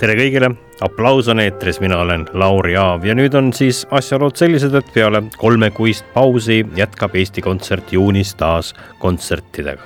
tere 0.03 0.17
kõigile, 0.19 0.49
aplaus 0.83 1.29
on 1.31 1.39
eetris, 1.39 1.77
mina 1.79 2.01
olen 2.03 2.25
Lauri 2.35 2.73
Aav 2.75 3.05
ja 3.07 3.13
nüüd 3.15 3.31
on 3.39 3.53
siis 3.55 3.85
asjaolud 3.87 4.35
sellised, 4.35 4.73
et 4.75 4.87
peale 4.91 5.21
kolmekuist 5.39 6.09
pausi 6.11 6.57
jätkab 6.75 7.13
Eesti 7.15 7.39
Kontsert 7.45 7.93
juunis 7.95 8.33
taas 8.35 8.73
kontsertidega. 8.99 9.79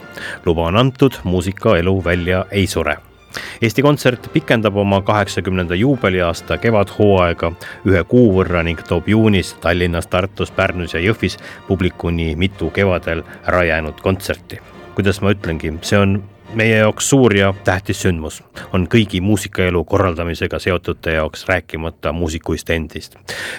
luba 0.46 0.72
on 0.72 0.78
antud, 0.82 1.20
muusikaelu 1.24 1.94
välja 2.04 2.46
ei 2.52 2.66
sure 2.68 2.96
Eesti 3.62 3.82
Kontsert 3.86 4.32
pikendab 4.34 4.80
oma 4.82 5.02
kaheksakümnenda 5.06 5.76
juubeliaasta 5.76 6.58
kevadhooaega 6.58 7.52
ühe 7.86 8.02
kuu 8.10 8.32
võrra 8.40 8.64
ning 8.66 8.82
toob 8.90 9.12
juunis 9.14 9.54
Tallinnas, 9.62 10.08
Tartus, 10.08 10.52
Pärnus 10.52 10.98
ja 10.98 11.04
Jõhvis 11.04 11.38
publikuni 11.68 12.34
mitu 12.36 12.72
kevadel 12.74 13.22
ära 13.46 13.64
jäänud 13.70 14.02
kontserti. 14.02 14.58
kuidas 14.96 15.22
ma 15.22 15.30
ütlengi, 15.30 15.76
see 15.86 16.00
on 16.00 16.24
meie 16.58 16.78
jaoks 16.82 17.10
suur 17.10 17.36
ja 17.36 17.52
tähtis 17.64 18.02
sündmus 18.02 18.40
on 18.74 18.88
kõigi 18.90 19.22
muusikaelu 19.22 19.84
korraldamisega 19.86 20.60
seotute 20.60 21.14
jaoks, 21.18 21.46
rääkimata 21.48 22.14
muusikuist 22.14 22.70
endist. 22.74 23.16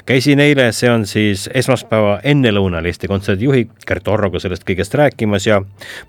käisin 0.06 0.40
eile, 0.40 0.72
see 0.72 0.90
on 0.90 1.06
siis 1.06 1.48
esmaspäeva 1.54 2.18
ennelõunal 2.22 2.86
Eesti 2.90 3.08
Kontserdi 3.08 3.46
juhi 3.46 3.68
Gert 3.86 4.08
Orroga 4.08 4.42
sellest 4.42 4.66
kõigest 4.68 4.94
rääkimas 4.98 5.46
ja 5.46 5.60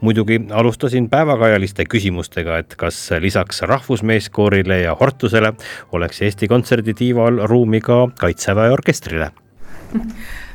muidugi 0.02 0.42
alustasin 0.52 1.10
päevakajaliste 1.10 1.86
küsimustega, 1.90 2.58
et 2.64 2.76
kas 2.76 2.98
lisaks 3.20 3.62
rahvusmeeskoorile 3.62 4.82
ja 4.82 4.98
Hortusele 5.00 5.54
oleks 5.92 6.22
Eesti 6.22 6.48
Kontserdi 6.48 6.94
tiival 6.94 7.46
ruumi 7.48 7.82
ka 7.82 8.08
Kaitseväe 8.20 8.72
orkestrile 8.74 9.32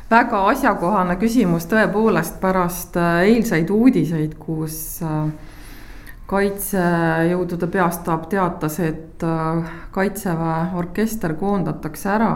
väga 0.09 0.45
asjakohane 0.51 1.15
küsimus 1.21 1.65
tõepoolest 1.69 2.37
pärast 2.41 2.97
eilseid 3.25 3.69
uudiseid, 3.73 4.35
kus 4.39 5.01
äh, 5.03 5.29
kaitsejõudude 6.29 7.67
peastaap 7.69 8.29
teatas, 8.29 8.79
et 8.81 9.23
äh, 9.23 9.73
kaitseväe 9.95 10.75
orkester 10.77 11.35
koondatakse 11.39 12.09
ära. 12.17 12.35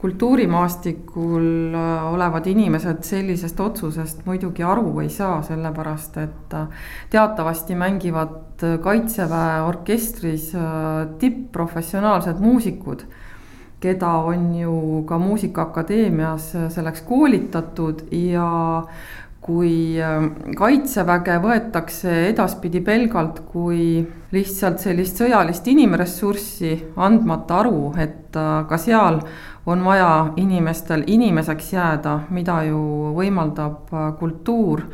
kultuurimaastikul 0.00 1.74
äh, 1.76 2.12
olevad 2.12 2.46
inimesed 2.46 3.02
sellisest 3.04 3.58
otsusest 3.60 4.22
muidugi 4.24 4.62
aru 4.64 5.00
ei 5.00 5.08
saa, 5.12 5.42
sellepärast 5.42 6.16
et 6.16 6.54
äh, 6.54 6.86
teatavasti 7.10 7.74
mängivad 7.74 8.64
kaitseväe 8.82 9.60
orkestris 9.62 10.52
tippprofessionaalsed 11.18 12.40
muusikud 12.40 13.04
keda 13.80 14.10
on 14.28 14.54
ju 14.54 15.04
ka 15.08 15.18
Muusikaakadeemias 15.18 16.50
selleks 16.68 17.00
koolitatud 17.00 18.02
ja 18.12 18.82
kui 19.40 19.96
ähm, 20.02 20.32
kaitseväge 20.56 21.38
võetakse 21.40 22.12
edaspidi 22.28 22.82
pelgalt 22.84 23.40
kui 23.48 24.02
lihtsalt 24.34 24.82
sellist 24.82 25.20
sõjalist 25.22 25.66
inimressurssi, 25.72 26.74
andmata 27.00 27.62
aru, 27.62 27.94
et 27.98 28.36
äh, 28.36 28.50
ka 28.68 28.78
seal 28.78 29.22
on 29.70 29.84
vaja 29.84 30.10
inimestel 30.40 31.06
inimeseks 31.06 31.72
jääda, 31.72 32.18
mida 32.36 32.60
ju 32.68 32.82
võimaldab 33.16 33.94
äh, 33.94 34.10
kultuur 34.20 34.84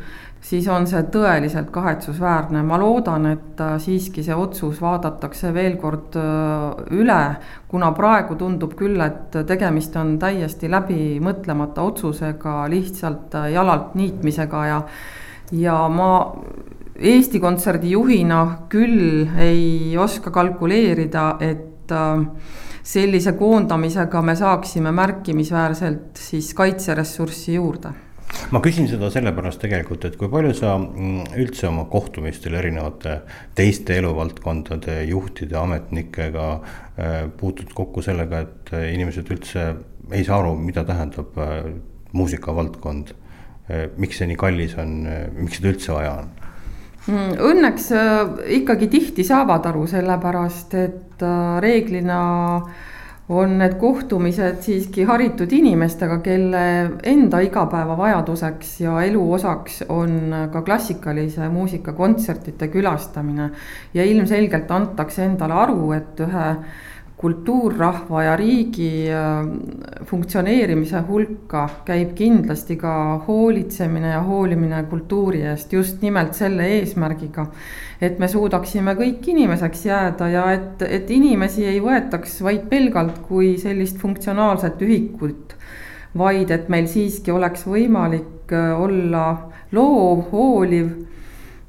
siis 0.47 0.67
on 0.71 0.87
see 0.87 1.01
tõeliselt 1.11 1.69
kahetsusväärne, 1.75 2.61
ma 2.63 2.79
loodan, 2.79 3.27
et 3.33 3.61
äh, 3.63 3.75
siiski 3.83 4.23
see 4.23 4.35
otsus 4.37 4.79
vaadatakse 4.81 5.51
veel 5.55 5.75
kord 5.81 6.15
äh, 6.19 6.93
üle, 6.95 7.19
kuna 7.67 7.91
praegu 7.97 8.37
tundub 8.39 8.77
küll, 8.79 8.99
et 9.03 9.35
tegemist 9.47 9.95
on 9.99 10.15
täiesti 10.21 10.71
läbimõtlemata 10.71 11.83
otsusega, 11.89 12.61
lihtsalt 12.71 13.35
äh, 13.39 13.51
jalalt 13.57 13.95
niitmisega 13.99 14.65
ja 14.71 14.81
ja 15.55 15.77
ma 15.87 16.11
Eesti 16.97 17.39
Kontserdi 17.39 17.93
juhina 17.93 18.39
küll 18.67 19.29
ei 19.39 19.93
oska 20.01 20.31
kalkuleerida, 20.33 21.27
et 21.45 21.93
sellise 22.83 23.31
koondamisega 23.37 24.23
me 24.25 24.35
saaksime 24.35 24.91
märkimisväärselt 24.97 26.19
siis 26.19 26.49
kaitseressurssi 26.57 27.55
juurde 27.55 27.93
ma 28.51 28.61
küsin 28.63 28.87
seda 28.89 29.09
sellepärast 29.13 29.61
tegelikult, 29.63 30.07
et 30.07 30.17
kui 30.19 30.29
palju 30.31 30.53
sa 30.57 30.75
mm, 30.77 31.35
üldse 31.43 31.67
oma 31.69 31.85
kohtumistel 31.91 32.57
erinevate 32.59 33.19
teiste 33.57 33.97
eluvaldkondade 33.99 35.01
juhtide, 35.09 35.57
ametnikega 35.59 36.47
äh, 36.55 37.19
puutud 37.39 37.73
kokku 37.77 38.05
sellega, 38.05 38.45
et 38.45 38.73
inimesed 38.93 39.31
üldse 39.35 39.69
ei 40.11 40.23
saa 40.23 40.39
aru, 40.39 40.55
mida 40.61 40.85
tähendab 40.87 41.35
muusikavaldkond. 42.15 43.15
miks 43.99 44.21
see 44.21 44.29
nii 44.29 44.37
kallis 44.39 44.77
on, 44.79 45.01
miks 45.35 45.57
seda 45.59 45.73
üldse 45.73 45.91
vaja 45.91 46.13
on? 46.21 46.29
Mm, 47.07 47.37
õnneks 47.39 47.85
äh, 47.95 48.17
ikkagi 48.57 48.89
tihti 48.91 49.23
saavad 49.23 49.63
aru, 49.69 49.85
sellepärast 49.87 50.73
et 50.75 51.23
äh, 51.23 51.59
reeglina 51.63 52.19
on 53.29 53.57
need 53.59 53.75
kohtumised 53.79 54.61
siiski 54.63 55.03
haritud 55.07 55.51
inimestega, 55.51 56.19
kelle 56.23 56.63
enda 57.03 57.41
igapäevavajaduseks 57.43 58.69
ja 58.85 59.01
elu 59.03 59.23
osaks 59.35 59.81
on 59.89 60.35
ka 60.51 60.61
klassikalise 60.61 61.49
muusika 61.51 61.93
kontsertide 61.93 62.67
külastamine. 62.71 63.49
ja 63.93 64.05
ilmselgelt 64.05 64.71
antakse 64.71 65.25
endale 65.25 65.53
aru, 65.53 65.91
et 65.91 66.19
ühe 66.23 66.47
kultuurrahva 67.17 68.23
ja 68.23 68.35
riigi 68.37 69.09
äh, 69.09 69.47
funktsioneerimise 70.05 71.01
hulka 71.07 71.63
käib 71.87 72.11
kindlasti 72.17 72.77
ka 72.77 72.91
hoolitsemine 73.25 74.11
ja 74.11 74.19
hoolimine 74.21 74.83
kultuuri 74.89 75.41
eest 75.49 75.73
just 75.73 76.05
nimelt 76.05 76.37
selle 76.37 76.67
eesmärgiga, 76.75 77.47
et 78.01 78.21
me 78.21 78.29
suudaksime 78.29 78.93
kõik 78.99 79.31
inimeseks 79.33 79.85
jääda 79.89 80.29
ja 80.29 80.45
et, 80.53 80.85
et 80.85 81.09
inimesi 81.09 81.65
ei 81.65 81.81
võetaks 81.81 82.37
vaid 82.45 82.69
pelgalt 82.69 83.17
kui 83.25 83.55
sellist 83.57 83.97
funktsionaalset 83.97 84.85
ühikut, 84.85 85.57
vaid 86.17 86.53
et 86.53 86.69
meil 86.69 86.85
siiski 86.91 87.33
oleks 87.33 87.65
võimalik 87.65 88.53
äh, 88.53 88.75
olla 88.77 89.27
loov, 89.73 90.27
hooliv 90.29 90.93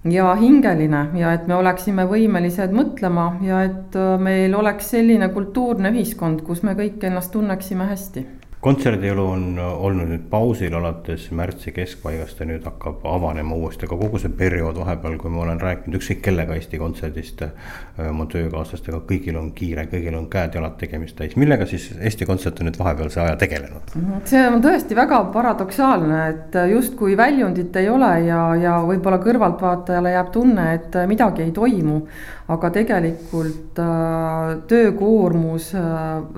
ja 0.05 0.35
hingeline 0.39 1.07
ja 1.19 1.33
et 1.35 1.47
me 1.51 1.57
oleksime 1.59 2.07
võimelised 2.09 2.75
mõtlema 2.75 3.29
ja 3.43 3.63
et 3.67 3.97
äh, 3.99 4.17
meil 4.23 4.55
oleks 4.55 4.93
selline 4.95 5.31
kultuurne 5.35 5.91
ühiskond, 5.95 6.45
kus 6.47 6.63
me 6.63 6.77
kõik 6.79 7.03
ennast 7.05 7.33
tunneksime 7.35 7.89
hästi 7.91 8.27
kontserdielu 8.61 9.25
on 9.31 9.59
olnud 9.59 10.09
nüüd 10.11 10.25
pausil 10.31 10.75
alates 10.75 11.29
märtsi 11.31 11.73
keskpaigast 11.77 12.41
ja 12.41 12.47
nüüd 12.49 12.65
hakkab 12.67 13.05
avanema 13.07 13.55
uuesti, 13.55 13.87
aga 13.87 13.99
kogu 14.01 14.19
see 14.19 14.33
periood 14.41 14.81
vahepeal, 14.81 15.15
kui 15.21 15.31
ma 15.31 15.45
olen 15.45 15.61
rääkinud 15.63 16.01
ükskõik 16.01 16.25
kellega 16.25 16.57
Eesti 16.59 16.81
Kontserdist, 16.81 17.45
äh, 17.47 18.09
oma 18.09 18.27
töökaaslastega, 18.33 19.01
kõigil 19.11 19.39
on 19.39 19.53
kiire, 19.59 19.87
kõigil 19.93 20.17
on 20.19 20.27
käed-jalad 20.33 20.75
tegemist 20.81 21.17
täis, 21.21 21.37
millega 21.39 21.69
siis 21.71 21.91
Eesti 22.01 22.27
Kontsert 22.27 22.59
on 22.59 22.71
nüüd 22.71 22.81
vahepealse 22.81 23.23
aja 23.23 23.37
tegelenud? 23.39 23.95
Mhm. 23.95 24.25
see 24.25 24.43
on 24.49 24.63
tõesti 24.65 24.99
väga 24.99 25.23
paradoksaalne, 25.35 26.25
et 26.33 26.59
justkui 26.73 27.17
väljundit 27.17 27.77
ei 27.77 27.89
ole 27.89 28.11
ja, 28.27 28.43
ja 28.59 28.81
võib-olla 28.83 29.23
kõrvaltvaatajale 29.23 30.17
jääb 30.17 30.35
tunne, 30.35 30.73
et 30.75 31.01
midagi 31.07 31.47
ei 31.47 31.55
toimu 31.55 32.03
aga 32.49 32.71
tegelikult 32.73 33.79
äh, 33.83 34.55
töökoormus 34.71 35.75
äh, 35.77 35.83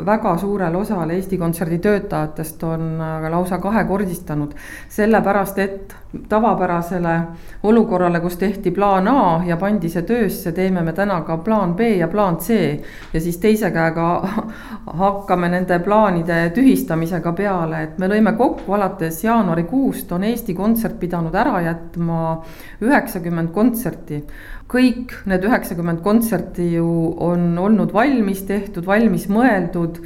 väga 0.07 0.33
suurel 0.43 0.75
osal 0.81 1.13
Eesti 1.15 1.39
Kontserdi 1.39 1.79
töötajatest 2.11 2.63
on 2.63 3.01
äh, 3.01 3.31
lausa 3.31 3.59
kahekordistanud. 3.59 4.53
sellepärast, 4.89 5.59
et 5.59 5.97
tavapärasele 6.29 7.21
olukorrale, 7.63 8.21
kus 8.21 8.37
tehti 8.37 8.71
plaan 8.71 9.09
A 9.09 9.43
ja 9.47 9.57
pandi 9.57 9.89
see 9.89 10.03
töösse, 10.03 10.53
teeme 10.53 10.83
me 10.83 10.93
täna 10.93 11.21
ka 11.21 11.37
plaan 11.37 11.75
B 11.75 11.81
ja 11.81 12.09
plaan 12.09 12.37
C. 12.37 12.81
ja 13.13 13.21
siis 13.21 13.39
teise 13.39 13.71
käega 13.71 14.27
hakkame 15.03 15.49
nende 15.49 15.79
plaanide 15.79 16.51
tühistamisega 16.55 17.33
peale, 17.33 17.83
et 17.83 17.99
me 17.99 18.09
lõime 18.09 18.33
kokku 18.37 18.73
alates 18.75 19.25
jaanuarikuust 19.25 20.13
on 20.13 20.25
Eesti 20.25 20.55
Kontsert 20.55 20.99
pidanud 21.01 21.35
ära 21.35 21.61
jätma 21.63 22.41
üheksakümmend 22.81 23.53
kontserti 23.55 24.25
kõik 24.71 25.15
need 25.27 25.45
üheksakümmend 25.47 26.03
kontserti 26.03 26.73
ju 26.77 26.89
on 27.19 27.59
olnud 27.59 27.93
valmis 27.95 28.43
tehtud, 28.47 28.87
valmis 28.87 29.27
mõeldud, 29.31 29.99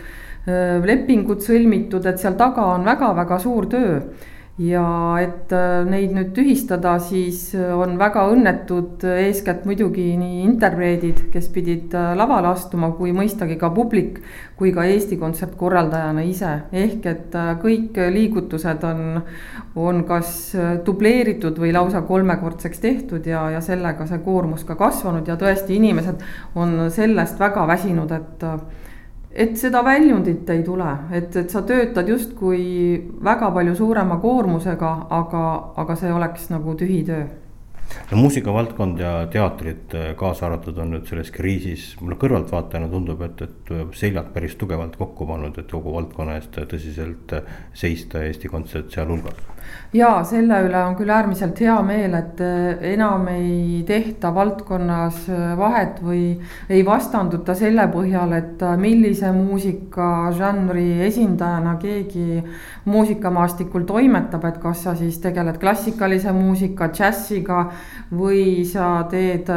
lepingud 0.47 1.41
sõlmitud, 1.41 2.05
et 2.07 2.21
seal 2.21 2.35
taga 2.37 2.67
on 2.75 2.85
väga-väga 2.85 3.39
suur 3.41 3.69
töö 3.73 4.01
ja 4.61 4.85
et 5.19 5.51
neid 5.91 6.13
nüüd 6.15 6.29
tühistada, 6.35 6.95
siis 7.03 7.49
on 7.59 7.97
väga 7.99 8.23
õnnetud 8.31 9.03
eeskätt 9.17 9.65
muidugi 9.67 10.13
nii 10.19 10.45
interpreedid, 10.45 11.25
kes 11.33 11.49
pidid 11.55 11.95
lavale 12.15 12.53
astuma, 12.53 12.93
kui 12.95 13.11
mõistagi 13.17 13.57
ka 13.59 13.73
publik, 13.75 14.21
kui 14.59 14.71
ka 14.75 14.85
Eesti 14.87 15.19
Kontsert 15.19 15.57
korraldajana 15.59 16.23
ise. 16.23 16.53
ehk 16.71 17.07
et 17.11 17.35
kõik 17.65 17.99
liigutused 18.15 18.87
on, 18.87 19.25
on 19.75 20.05
kas 20.07 20.55
dubleeritud 20.87 21.59
või 21.59 21.73
lausa 21.75 22.05
kolmekordseks 22.07 22.79
tehtud 22.79 23.27
ja, 23.27 23.49
ja 23.51 23.61
sellega 23.61 24.07
see 24.07 24.23
koormus 24.23 24.63
ka 24.65 24.79
kasvanud 24.79 25.27
ja 25.27 25.35
tõesti, 25.35 25.81
inimesed 25.83 26.23
on 26.55 26.91
sellest 26.95 27.43
väga 27.43 27.67
väsinud, 27.67 28.13
et 28.13 28.51
et 29.35 29.57
seda 29.59 29.83
väljundit 29.85 30.51
ei 30.55 30.63
tule, 30.67 30.91
et, 31.13 31.35
et 31.37 31.51
sa 31.51 31.65
töötad 31.67 32.09
justkui 32.09 32.65
väga 33.25 33.51
palju 33.55 33.75
suurema 33.79 34.21
koormusega, 34.23 34.93
aga, 35.15 35.47
aga 35.83 35.97
see 35.99 36.13
oleks 36.15 36.51
nagu 36.53 36.77
tühi 36.79 37.03
töö. 37.09 37.25
No 38.11 38.17
muusikavaldkond 38.17 38.99
ja 38.99 39.13
teatrid 39.31 39.93
kaasa 40.19 40.47
arvatud 40.49 40.79
on 40.81 40.95
nüüd 40.95 41.11
selles 41.11 41.31
kriisis, 41.35 41.91
mulle 42.01 42.17
kõrvaltvaatajana 42.19 42.89
tundub, 42.91 43.21
et, 43.27 43.43
et 43.45 43.75
seljad 43.99 44.33
päris 44.35 44.57
tugevalt 44.59 44.97
kokku 44.99 45.29
pannud, 45.29 45.59
et 45.61 45.71
kogu 45.71 45.93
valdkonna 45.95 46.39
eest 46.41 46.57
tõsiselt 46.73 47.37
seista, 47.77 48.25
Eesti 48.25 48.51
Kontsert 48.51 48.95
sealhulgas 48.95 49.54
ja 49.95 50.09
selle 50.27 50.59
üle 50.67 50.81
on 50.83 50.97
küll 50.99 51.11
äärmiselt 51.15 51.61
hea 51.63 51.77
meel, 51.87 52.15
et 52.19 52.41
äh, 52.43 52.83
enam 52.95 53.29
ei 53.31 53.85
tehta 53.87 54.33
valdkonnas 54.35 55.21
äh, 55.31 55.53
vahet 55.59 56.01
või 56.03 56.25
ei 56.69 56.83
vastanduta 56.87 57.55
selle 57.59 57.87
põhjal, 57.93 58.35
et 58.35 58.63
äh, 58.67 58.75
millise 58.81 59.31
muusikažanri 59.37 61.05
esindajana 61.07 61.77
keegi 61.83 62.43
muusikamaastikul 62.91 63.87
toimetab, 63.87 64.49
et 64.51 64.59
kas 64.63 64.83
sa 64.89 64.97
siis 64.99 65.21
tegeled 65.23 65.61
klassikalise 65.63 66.35
muusika, 66.35 66.91
džässiga 66.91 67.63
või 68.15 68.65
sa 68.69 69.07
teed, 69.11 69.49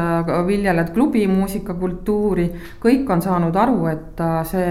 viljeled 0.48 0.94
klubimuusika 0.94 1.74
kultuuri. 1.78 2.48
kõik 2.84 3.10
on 3.10 3.22
saanud 3.22 3.56
aru, 3.56 3.88
et 3.92 4.24
see 4.48 4.70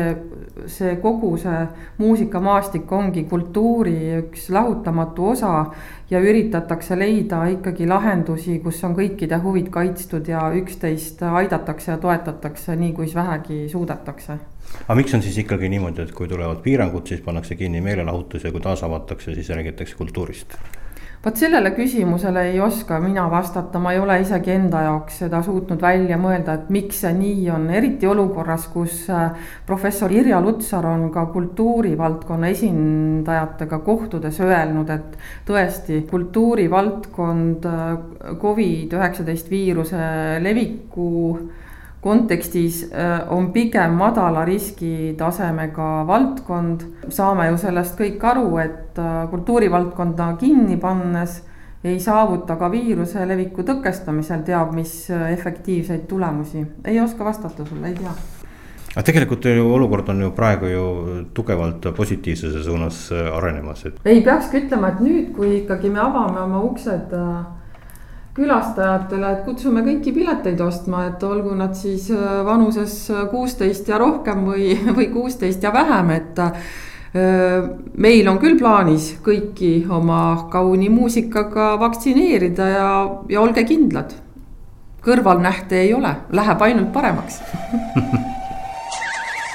see 0.66 0.97
kogu 1.03 1.37
see 1.40 1.66
muusikamaastik 1.99 2.92
ongi 2.92 3.25
kultuuri 3.29 3.97
üks 4.21 4.49
lahutamatu 4.55 5.29
osa 5.33 5.53
ja 6.11 6.21
üritatakse 6.21 6.99
leida 6.99 7.42
ikkagi 7.53 7.88
lahendusi, 7.88 8.59
kus 8.64 8.83
on 8.88 8.97
kõikide 8.97 9.40
huvid 9.42 9.69
kaitstud 9.75 10.29
ja 10.29 10.47
üksteist 10.57 11.23
aidatakse 11.27 11.92
ja 11.92 11.99
toetatakse 12.03 12.77
nii, 12.77 12.92
kuis 12.97 13.14
vähegi 13.14 13.66
suudetakse. 13.69 14.38
aga 14.87 14.99
miks 14.99 15.14
on 15.14 15.23
siis 15.23 15.38
ikkagi 15.45 15.69
niimoodi, 15.69 16.03
et 16.03 16.16
kui 16.16 16.29
tulevad 16.29 16.62
piirangud, 16.64 17.07
siis 17.07 17.21
pannakse 17.21 17.55
kinni 17.55 17.81
meelelahutus 17.81 18.45
ja 18.45 18.53
kui 18.53 18.61
taas 18.61 18.83
avatakse, 18.83 19.35
siis 19.35 19.49
räägitakse 19.49 19.97
kultuurist? 19.97 20.59
Vot 21.26 21.40
sellele 21.40 21.72
küsimusele 21.74 22.44
ei 22.52 22.60
oska 22.62 23.00
mina 23.02 23.24
vastata, 23.30 23.80
ma 23.82 23.90
ei 23.92 23.98
ole 23.98 24.20
isegi 24.22 24.52
enda 24.54 24.84
jaoks 24.84 25.18
seda 25.24 25.40
suutnud 25.42 25.82
välja 25.82 26.14
mõelda, 26.22 26.54
et 26.54 26.68
miks 26.70 27.00
see 27.02 27.10
nii 27.16 27.48
on, 27.50 27.64
eriti 27.74 28.06
olukorras, 28.06 28.68
kus 28.70 29.08
äh, 29.10 29.48
professor 29.66 30.12
Irja 30.14 30.38
Lutsar 30.44 30.86
on 30.86 31.08
ka 31.14 31.26
kultuurivaldkonna 31.34 32.52
esindajatega 32.54 33.80
kohtudes 33.88 34.38
öelnud, 34.44 34.92
et 34.94 35.18
tõesti, 35.48 36.04
kultuurivaldkond 36.10 37.66
äh, 37.72 37.84
Covid 38.42 38.94
üheksateist 38.94 39.50
viiruse 39.50 40.06
leviku 40.46 41.10
kontekstis 42.07 42.85
äh, 42.92 43.33
on 43.33 43.51
pigem 43.53 43.97
madala 43.99 44.45
riskitasemega 44.45 45.88
valdkond. 46.07 46.87
saame 47.09 47.49
ju 47.51 47.59
sellest 47.59 47.99
kõik 47.99 48.23
aru, 48.31 48.47
et 48.62 49.01
äh, 49.03 49.27
kultuurivaldkonda 49.31 50.31
kinni 50.40 50.79
pannes 50.79 51.40
ei 51.87 51.99
saavuta 52.03 52.57
ka 52.59 52.71
viiruse 52.71 53.27
leviku 53.29 53.62
tõkestamisel 53.66 54.47
teab 54.47 54.73
mis 54.75 54.95
äh, 55.11 55.33
efektiivseid 55.33 56.07
tulemusi. 56.07 56.64
ei 56.85 57.01
oska 57.01 57.25
vastata 57.25 57.66
sulle, 57.66 57.90
ei 57.90 57.99
tea 57.99 58.14
aga 58.97 59.05
tegelikult 59.05 59.45
ju 59.45 59.66
olukord 59.75 60.09
on 60.09 60.23
ju 60.23 60.31
praegu 60.33 60.71
ju 60.71 60.87
tugevalt 61.35 61.90
positiivsuse 61.97 62.62
suunas 62.64 63.11
arenemas, 63.12 63.85
et. 63.85 63.99
ei 64.05 64.23
peakski 64.25 64.62
ütlema, 64.62 64.95
et 64.95 65.03
nüüd, 65.05 65.33
kui 65.37 65.57
ikkagi 65.59 65.90
me 65.90 66.01
avame 66.07 66.40
oma 66.47 66.62
uksed 66.71 67.12
äh, 67.19 67.35
külastajatele, 68.37 69.31
et 69.33 69.44
kutsume 69.46 69.83
kõiki 69.87 70.12
pileteid 70.12 70.61
ostma, 70.61 71.07
et 71.11 71.22
olgu 71.25 71.55
nad 71.57 71.77
siis 71.79 72.11
äh, 72.12 72.42
vanuses 72.46 72.99
kuusteist 73.31 73.88
ja 73.88 74.01
rohkem 74.03 74.44
või, 74.51 74.75
või 74.99 75.09
kuusteist 75.14 75.64
ja 75.64 75.72
vähem, 75.75 76.12
et 76.18 76.42
äh, 76.44 76.68
meil 77.96 78.29
on 78.29 78.40
küll 78.42 78.59
plaanis 78.61 79.14
kõiki 79.25 79.87
oma 79.88 80.20
kauni 80.53 80.90
muusikaga 80.92 81.72
vaktsineerida 81.81 82.68
ja, 82.75 82.90
ja 83.33 83.40
olge 83.40 83.64
kindlad, 83.64 84.12
kõrvalnähte 85.07 85.81
ei 85.81 85.94
ole, 85.96 86.12
läheb 86.37 86.68
ainult 86.68 86.92
paremaks 86.92 87.40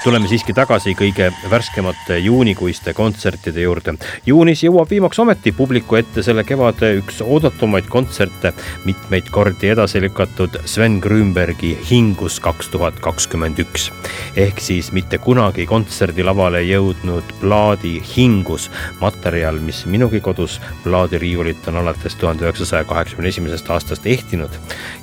tuleme 0.02 0.26
siiski 0.26 0.50
tagasi 0.50 0.96
kõige 0.98 1.28
värskemate 1.50 2.16
juunikuiste 2.18 2.90
kontsertide 2.94 3.62
juurde. 3.62 3.94
juunis 4.26 4.64
jõuab 4.64 4.90
viimaks 4.90 5.18
ometi 5.22 5.52
publiku 5.52 5.94
ette 5.96 6.24
selle 6.26 6.42
kevade 6.44 6.88
üks 6.98 7.20
oodatumaid 7.22 7.86
kontserte, 7.86 8.50
mitmeid 8.84 9.30
kordi 9.30 9.70
edasi 9.70 10.00
lükatud 10.02 10.58
Sven 10.66 10.98
Grünbergi 11.00 11.76
Hingus 11.90 12.40
kaks 12.40 12.68
tuhat 12.74 12.98
kakskümmend 13.00 13.58
üks. 13.62 13.92
ehk 14.36 14.60
siis 14.60 14.90
mitte 14.92 15.18
kunagi 15.18 15.66
kontserdilavale 15.66 16.64
jõudnud 16.66 17.30
plaadi 17.40 18.02
Hingus, 18.16 18.70
materjal, 19.00 19.60
mis 19.60 19.86
minugi 19.86 20.20
kodus 20.20 20.60
plaadiriiulit 20.82 21.68
on 21.68 21.76
alates 21.76 22.14
tuhande 22.14 22.44
üheksasaja 22.44 22.84
kaheksakümne 22.84 23.28
esimesest 23.28 23.70
aastast 23.70 24.06
ehtinud 24.06 24.50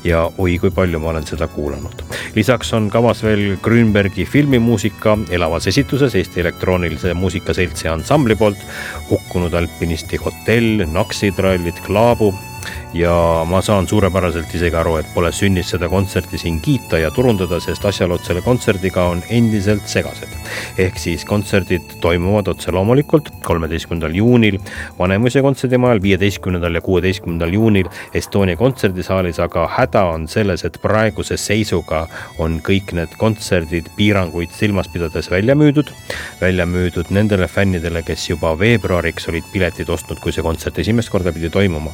ja 0.04 0.30
oi 0.38 0.58
kui 0.60 0.72
palju 0.72 1.00
ma 1.00 1.10
olen 1.10 1.24
seda 1.28 1.48
kuulanud. 1.48 2.04
lisaks 2.36 2.74
on 2.74 2.90
kavas 2.90 3.24
veel 3.24 3.58
Grünbergi 3.64 4.26
filmimuusika 4.26 4.89
muusika 4.90 5.18
elavas 5.30 5.68
esituses 5.68 6.16
Eesti 6.16 6.40
Elektroonilise 6.40 7.14
Muusika 7.14 7.54
Seltsi 7.54 7.88
ansambli 7.88 8.36
poolt, 8.36 8.58
hukkunud 9.10 9.54
alpinisti 9.54 10.18
hotell, 10.18 10.86
Naksitrallid, 10.92 11.82
Klaabu 11.86 12.34
ja 12.94 13.46
ma 13.46 13.62
saan 13.62 13.88
suurepäraselt 13.88 14.54
isegi 14.56 14.76
aru, 14.76 14.96
et 15.00 15.10
pole 15.14 15.32
sünnis 15.36 15.70
seda 15.74 15.90
kontserti 15.90 16.40
siin 16.42 16.60
kiita 16.64 16.98
ja 17.02 17.12
turundada, 17.14 17.60
sest 17.62 17.86
asjaolud 17.86 18.24
selle 18.26 18.42
kontserdiga 18.42 19.06
on 19.12 19.22
endiselt 19.30 19.86
segased. 19.88 20.30
ehk 20.78 20.98
siis 20.98 21.26
kontserdid 21.26 22.00
toimuvad 22.02 22.48
otse 22.48 22.72
loomulikult 22.72 23.30
kolmeteistkümnendal 23.46 24.16
juunil 24.16 24.58
Vanemuise 25.00 25.42
kontserdimajal, 25.42 26.02
viieteistkümnendal 26.02 26.76
ja 26.76 26.82
kuueteistkümnendal 26.82 27.54
juunil 27.54 27.90
Estonia 28.14 28.58
kontserdisaalis, 28.58 29.40
aga 29.40 29.68
häda 29.78 30.04
on 30.14 30.28
selles, 30.28 30.66
et 30.66 30.82
praeguse 30.82 31.38
seisuga 31.38 32.08
on 32.40 32.60
kõik 32.66 32.94
need 32.98 33.14
kontserdid 33.22 33.92
piiranguid 33.98 34.52
silmas 34.56 34.88
pidades 34.88 35.30
välja 35.32 35.56
müüdud. 35.56 35.94
välja 36.42 36.66
müüdud 36.66 37.10
nendele 37.10 37.48
fännidele, 37.48 38.02
kes 38.04 38.30
juba 38.30 38.56
veebruariks 38.60 39.28
olid 39.30 39.44
piletid 39.54 39.90
ostnud, 39.90 40.20
kui 40.20 40.32
see 40.32 40.44
kontsert 40.44 40.80
esimest 40.80 41.10
korda 41.10 41.32
pidi 41.32 41.50
toimuma. 41.50 41.92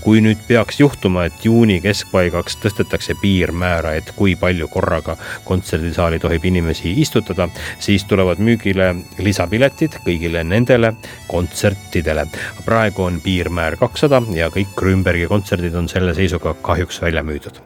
kui 0.00 0.20
nüüd 0.20 0.29
nüüd 0.30 0.42
peaks 0.46 0.78
juhtuma, 0.80 1.24
et 1.26 1.44
juuni 1.44 1.80
keskpaigaks 1.82 2.58
tõstetakse 2.62 3.16
piirmäära, 3.20 3.96
et 3.98 4.12
kui 4.16 4.36
palju 4.38 4.68
korraga 4.70 5.16
kontserdisaali 5.48 6.20
tohib 6.22 6.46
inimesi 6.50 6.92
istutada, 7.02 7.48
siis 7.82 8.04
tulevad 8.06 8.42
müügile 8.42 8.92
lisapiletid 9.18 10.00
kõigile 10.06 10.44
nendele 10.46 10.94
kontsertidele. 11.28 12.26
praegu 12.64 13.02
on 13.02 13.20
piirmäär 13.20 13.76
kakssada 13.76 14.22
ja 14.34 14.50
kõik 14.54 14.76
Grünbergi 14.76 15.26
kontserdid 15.26 15.74
on 15.74 15.88
selle 15.88 16.14
seisuga 16.14 16.54
kahjuks 16.62 17.02
välja 17.02 17.22
müüdud 17.22 17.60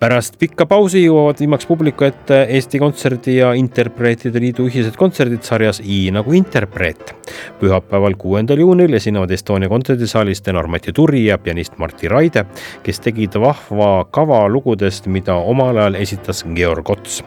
pärast 0.00 0.36
pikka 0.38 0.66
pausi 0.68 1.00
jõuavad 1.04 1.38
viimaks 1.40 1.66
publiku 1.68 2.04
ette 2.04 2.42
Eesti 2.52 2.78
Kontserdi 2.80 3.38
ja 3.38 3.52
Interpreetide 3.56 4.40
Liidu 4.42 4.66
ühised 4.68 4.96
kontserdid 4.98 5.44
sarjas 5.46 5.80
I 5.80 6.10
nagu 6.12 6.34
interpreet. 6.36 7.14
pühapäeval, 7.60 8.14
kuuendal 8.18 8.60
juunil 8.60 8.92
esinevad 8.94 9.30
Estonia 9.30 9.68
kontserdisaalis 9.68 10.42
tenor 10.42 10.68
Mati 10.68 10.92
Turi 10.92 11.24
ja 11.26 11.38
pianist 11.38 11.78
Martti 11.78 12.08
Raide, 12.08 12.44
kes 12.82 13.00
tegid 13.00 13.34
vahva 13.40 14.04
kava 14.10 14.46
lugudest, 14.48 15.06
mida 15.06 15.34
omal 15.34 15.76
ajal 15.76 15.94
esitas 15.94 16.44
Georg 16.54 16.90
Ots 16.90 17.22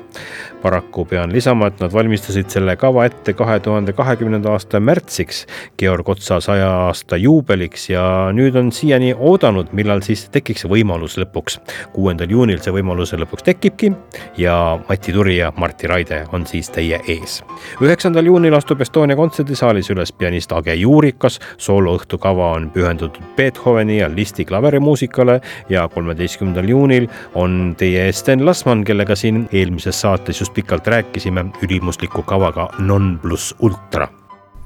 paraku 0.61 1.05
pean 1.05 1.31
lisama, 1.33 1.67
et 1.69 1.79
nad 1.79 1.93
valmistasid 1.93 2.49
selle 2.51 2.75
kava 2.79 3.05
ette 3.07 3.33
kahe 3.37 3.59
tuhande 3.63 3.93
kahekümnenda 3.95 4.51
aasta 4.51 4.79
märtsiks, 4.79 5.45
Georg 5.79 6.09
Otsa 6.09 6.39
saja 6.43 6.69
aasta 6.87 7.17
juubeliks 7.17 7.89
ja 7.89 8.03
nüüd 8.35 8.55
on 8.59 8.71
siiani 8.75 9.13
oodanud, 9.13 9.71
millal 9.77 10.03
siis 10.05 10.27
tekiks 10.33 10.65
võimalus 10.69 11.17
lõpuks. 11.21 11.59
kuuendal 11.93 12.29
juunil 12.29 12.59
see 12.63 12.73
võimalus 12.73 13.13
lõpuks 13.13 13.45
tekibki 13.45 13.91
ja 14.37 14.79
Mati 14.89 15.13
Turi 15.13 15.37
ja 15.37 15.51
Martti 15.57 15.87
Raide 15.87 16.25
on 16.33 16.45
siis 16.47 16.69
teie 16.69 16.99
ees. 17.07 17.41
üheksandal 17.81 18.25
juunil 18.25 18.53
astub 18.53 18.81
Estonia 18.81 19.15
kontserdisaalis 19.15 19.89
üles 19.89 20.11
pianist 20.11 20.51
Age 20.51 20.75
Juurikas, 20.75 21.39
sooloõhtu 21.57 22.17
kava 22.17 22.51
on 22.57 22.69
pühendatud 22.71 23.19
Beethoveni 23.35 23.99
ja 23.99 24.09
Listi 24.09 24.45
klaverimuusikale 24.45 25.39
ja 25.69 25.87
kolmeteistkümnendal 25.87 26.69
juunil 26.69 27.07
on 27.35 27.75
teie 27.77 28.05
ees 28.05 28.19
Sten 28.19 28.45
Lasman, 28.45 28.83
kellega 28.83 29.15
siin 29.15 29.47
eelmises 29.53 30.01
saates 30.01 30.39
just 30.39 30.48
just 30.49 30.55
pikalt 30.55 30.87
rääkisime 30.87 31.45
ülimusliku 31.61 32.23
kavaga 32.23 32.69
Non 32.79 33.19
pluss 33.21 33.55
ultra. 33.59 34.07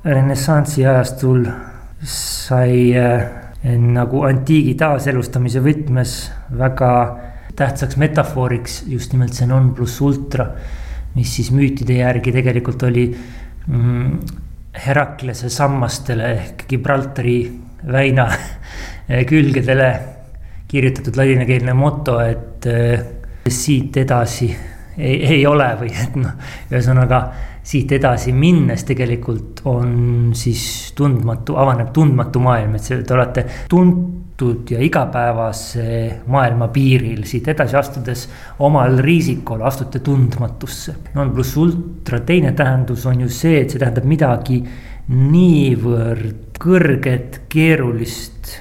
renessansi 0.06 0.86
ajastul 0.86 1.46
sai 2.04 2.96
äh, 2.96 3.24
nagu 3.78 4.24
antiigi 4.24 4.76
taaselustamise 4.76 5.60
võtmes 5.60 6.32
väga 6.58 7.20
tähtsaks 7.56 7.98
metafooriks 7.98 8.84
just 8.88 9.14
nimelt 9.14 9.34
see 9.34 9.48
non 9.48 9.74
pluss 9.76 10.02
ultra, 10.02 10.48
mis 11.16 11.36
siis 11.36 11.52
müütide 11.52 11.94
järgi 12.00 12.32
tegelikult 12.32 12.84
oli 12.84 13.08
mm, 13.68 14.20
Heraklase 14.74 15.50
sammastele 15.50 16.32
ehk 16.34 16.68
Gibraltari 16.70 17.40
väina 17.92 18.28
külgedele 19.30 19.90
kirjutatud 20.68 21.16
ladinakeelne 21.16 21.74
moto, 21.74 22.20
et 22.20 22.68
äh, 22.68 23.04
siit 23.48 23.98
edasi 23.98 24.56
ei, 24.98 25.18
ei 25.38 25.42
ole 25.48 25.70
või 25.80 25.92
et 26.04 26.16
noh, 26.20 26.38
ühesõnaga 26.72 27.24
siit 27.64 27.92
edasi 27.96 28.34
minnes 28.36 28.84
tegelikult 28.84 29.62
on 29.72 30.32
siis 30.36 30.92
tundmatu, 30.98 31.56
avaneb 31.60 31.94
tundmatu 31.96 32.42
maailm, 32.44 32.76
et 32.76 32.84
see, 32.84 33.00
te 33.08 33.16
olete 33.16 33.46
tuntud 33.72 34.74
ja 34.74 34.82
igapäevase 34.84 35.86
maailma 36.28 36.68
piiril, 36.74 37.24
siit 37.28 37.48
edasi 37.54 37.78
astudes 37.80 38.26
omal 38.68 39.00
riisikul 39.04 39.64
astute 39.64 40.04
tundmatusse. 40.04 40.98
non 41.16 41.32
pluss 41.32 41.56
ultra 41.58 42.20
teine 42.20 42.52
tähendus 42.52 43.06
on 43.06 43.24
ju 43.24 43.30
see, 43.30 43.62
et 43.62 43.72
see 43.72 43.80
tähendab 43.80 44.10
midagi 44.10 44.60
niivõrd 45.14 46.60
kõrget, 46.64 47.42
keerulist, 47.52 48.54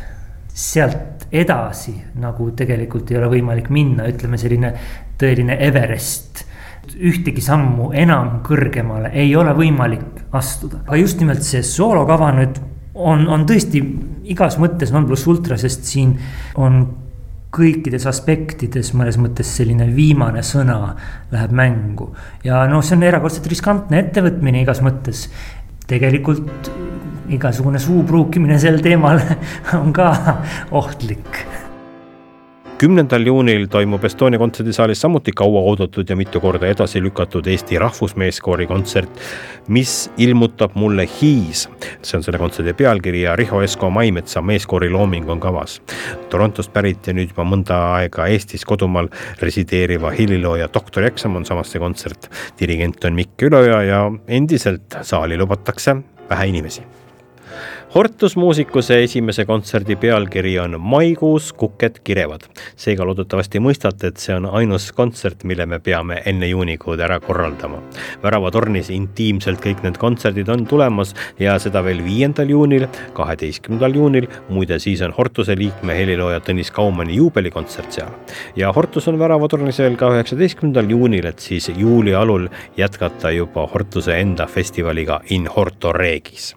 sealt 0.53 1.12
edasi 1.33 1.95
nagu 2.21 2.51
tegelikult 2.57 3.11
ei 3.11 3.19
ole 3.21 3.31
võimalik 3.33 3.71
minna, 3.73 4.07
ütleme 4.11 4.39
selline 4.41 4.73
tõeline 5.21 5.57
Everest. 5.69 6.45
ühtegi 6.99 7.41
sammu 7.41 7.93
enam 7.95 8.41
kõrgemale 8.43 9.13
ei 9.15 9.37
ole 9.37 9.53
võimalik 9.55 10.25
astuda, 10.35 10.81
aga 10.87 10.97
just 10.99 11.21
nimelt 11.21 11.45
see 11.47 11.63
soolokava 11.63 12.33
nüüd 12.35 12.59
on, 12.95 13.29
on 13.31 13.47
tõesti 13.47 13.81
igas 14.35 14.59
mõttes 14.59 14.93
non 14.93 15.07
pluss 15.07 15.27
ultra, 15.31 15.57
sest 15.57 15.87
siin 15.89 16.17
on 16.59 16.83
kõikides 17.53 18.07
aspektides 18.09 18.93
mõnes 18.97 19.19
mõttes 19.21 19.51
selline 19.59 19.87
viimane 19.95 20.43
sõna 20.43 20.95
läheb 21.33 21.53
mängu. 21.53 22.13
ja 22.45 22.65
noh, 22.69 22.83
see 22.85 22.97
on 22.97 23.05
erakordselt 23.09 23.47
riskantne 23.53 24.01
ettevõtmine 24.01 24.65
igas 24.65 24.81
mõttes. 24.85 25.29
tegelikult 25.87 26.92
igasugune 27.33 27.81
suu 27.83 28.03
pruukimine 28.09 28.59
sel 28.59 28.81
teemal 28.85 29.21
on 29.81 29.93
ka 29.93 30.13
ohtlik 30.71 31.45
kümnendal 32.83 33.23
juunil 33.23 33.69
toimub 33.71 34.03
Estonia 34.05 34.41
kontserdisaalis 34.43 35.01
samuti 35.05 35.31
kauaoodatud 35.39 36.09
ja 36.11 36.17
mitu 36.19 36.41
korda 36.43 36.67
edasi 36.67 36.99
lükatud 37.03 37.47
Eesti 37.47 37.79
Rahvusmeeskoori 37.79 38.67
kontsert, 38.67 39.21
mis 39.69 40.11
ilmutab 40.19 40.75
mulle 40.75 41.07
hiis. 41.21 41.69
see 42.03 42.17
on 42.19 42.25
selle 42.27 42.41
kontserdi 42.43 42.75
pealkiri 42.75 43.21
ja 43.23 43.37
Riho 43.39 43.61
Esko 43.63 43.91
Maimetsa 43.91 44.43
meeskoori 44.43 44.91
looming 44.91 45.31
on 45.31 45.41
kavas. 45.41 45.79
Torontost 46.31 46.73
pärit 46.73 47.07
ja 47.07 47.15
nüüd 47.15 47.31
juba 47.31 47.47
mõnda 47.47 47.79
aega 48.01 48.27
Eestis 48.27 48.67
kodumaal 48.67 49.13
resideeriva 49.43 50.11
helilooja 50.11 50.67
doktorieksam 50.75 51.39
on 51.39 51.47
samas 51.47 51.71
see 51.71 51.79
kontsert. 51.79 52.27
dirigent 52.59 53.05
on 53.05 53.15
Mikk 53.15 53.47
Üloja 53.47 53.83
ja 53.83 54.03
endiselt 54.27 54.99
saali 55.03 55.39
lubatakse 55.39 55.97
vähe 56.31 56.51
inimesi 56.51 56.83
Hortus 57.93 58.39
muusikuse 58.41 58.97
esimese 59.05 59.45
kontserdi 59.45 59.99
pealkiri 60.01 60.55
on 60.59 60.79
Maikuus 60.81 61.51
kuked 61.53 61.99
kirevad. 62.05 62.47
seega 62.77 63.05
loodetavasti 63.05 63.61
mõistate, 63.61 64.09
et 64.09 64.17
see 64.17 64.33
on 64.33 64.47
ainus 64.49 64.87
kontsert, 64.97 65.45
mille 65.45 65.67
me 65.69 65.77
peame 65.79 66.23
enne 66.25 66.49
juunikuud 66.49 67.01
ära 67.05 67.19
korraldama. 67.21 67.83
väravatornis 68.23 68.89
intiimselt 68.91 69.61
kõik 69.61 69.83
need 69.85 69.99
kontserdid 70.01 70.49
on 70.49 70.65
tulemas 70.67 71.13
ja 71.39 71.59
seda 71.59 71.83
veel 71.85 72.01
viiendal 72.05 72.49
juunil, 72.49 72.87
kaheteistkümnendal 73.13 73.93
juunil, 74.01 74.29
muide 74.49 74.79
siis 74.79 75.03
on 75.03 75.13
Hortuse 75.13 75.59
liikme 75.59 75.93
helilooja 75.93 76.41
Tõnis 76.41 76.73
Kaumani 76.73 77.21
juubelikontsert 77.21 77.93
seal. 77.93 78.11
ja 78.57 78.73
Hortus 78.73 79.09
on 79.09 79.19
väravatornis 79.19 79.79
veel 79.79 80.01
ka 80.01 80.09
üheksateistkümnendal 80.17 80.89
juunil, 80.89 81.27
et 81.27 81.39
siis 81.39 81.69
juuli 81.77 82.15
alul 82.15 82.49
jätkata 82.77 83.37
juba 83.37 83.67
Hortuse 83.67 84.17
enda 84.17 84.47
festivaliga 84.47 85.21
In 85.29 85.47
Horto 85.47 85.93
Regis 85.93 86.55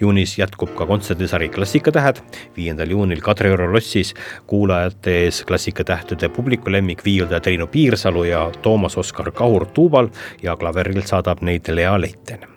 juunis 0.00 0.38
jätkub 0.38 0.74
ka 0.74 0.86
kontserdisari 0.86 1.48
Klassikatähed, 1.48 2.20
viiendal 2.56 2.90
juunil 2.90 3.20
Kadrioru 3.20 3.72
lossis 3.72 4.14
kuulajate 4.46 5.18
ees 5.24 5.44
klassikatähtede 5.44 6.28
publikulemmik 6.28 7.04
viiuldaja 7.04 7.40
Triinu 7.40 7.66
Piirsalu 7.66 8.24
ja 8.24 8.50
Toomas 8.62 8.98
Oskar 8.98 9.30
Kahur 9.32 9.66
tuubal 9.66 10.08
ja 10.42 10.56
klaverilt 10.56 11.06
saadab 11.06 11.42
neid 11.42 11.68
Lea 11.68 12.00
Leiten 12.00 12.55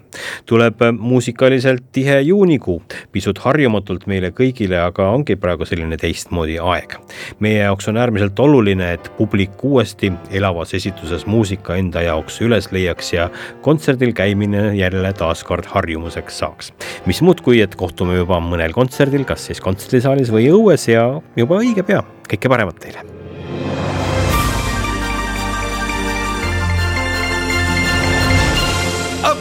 tuleb 0.49 0.81
muusikaliselt 0.99 1.83
tihe 1.91 2.19
juunikuu, 2.21 2.81
pisut 3.11 3.41
harjumatult 3.43 4.07
meile 4.09 4.31
kõigile, 4.35 4.79
aga 4.83 5.09
ongi 5.13 5.37
praegu 5.39 5.67
selline 5.69 5.97
teistmoodi 5.97 6.59
aeg. 6.59 6.97
meie 7.39 7.61
jaoks 7.63 7.87
on 7.91 7.97
äärmiselt 7.97 8.39
oluline, 8.39 8.93
et 8.93 9.11
publik 9.17 9.63
uuesti 9.63 10.11
elavas 10.31 10.73
esituses 10.73 11.25
muusika 11.25 11.75
enda 11.75 12.01
jaoks 12.05 12.41
üles 12.45 12.71
leiaks 12.71 13.13
ja 13.13 13.29
kontserdil 13.61 14.13
käimine 14.13 14.75
jälle 14.77 15.13
taaskord 15.13 15.65
harjumuseks 15.65 16.39
saaks. 16.39 16.73
mis 17.05 17.21
muud, 17.21 17.41
kui 17.41 17.61
et 17.61 17.75
kohtume 17.75 18.17
juba 18.19 18.41
mõnel 18.43 18.73
kontserdil, 18.73 19.25
kas 19.25 19.45
siis 19.49 19.61
kontserdisaalis 19.61 20.33
või 20.33 20.49
õues 20.53 20.89
ja 20.91 21.07
juba 21.35 21.61
õige 21.63 21.83
pea. 21.83 22.03
kõike 22.29 22.49
paremat 22.49 22.79
teile. 22.79 23.18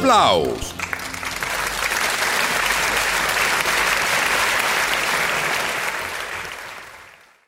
Aplaus 0.09 0.78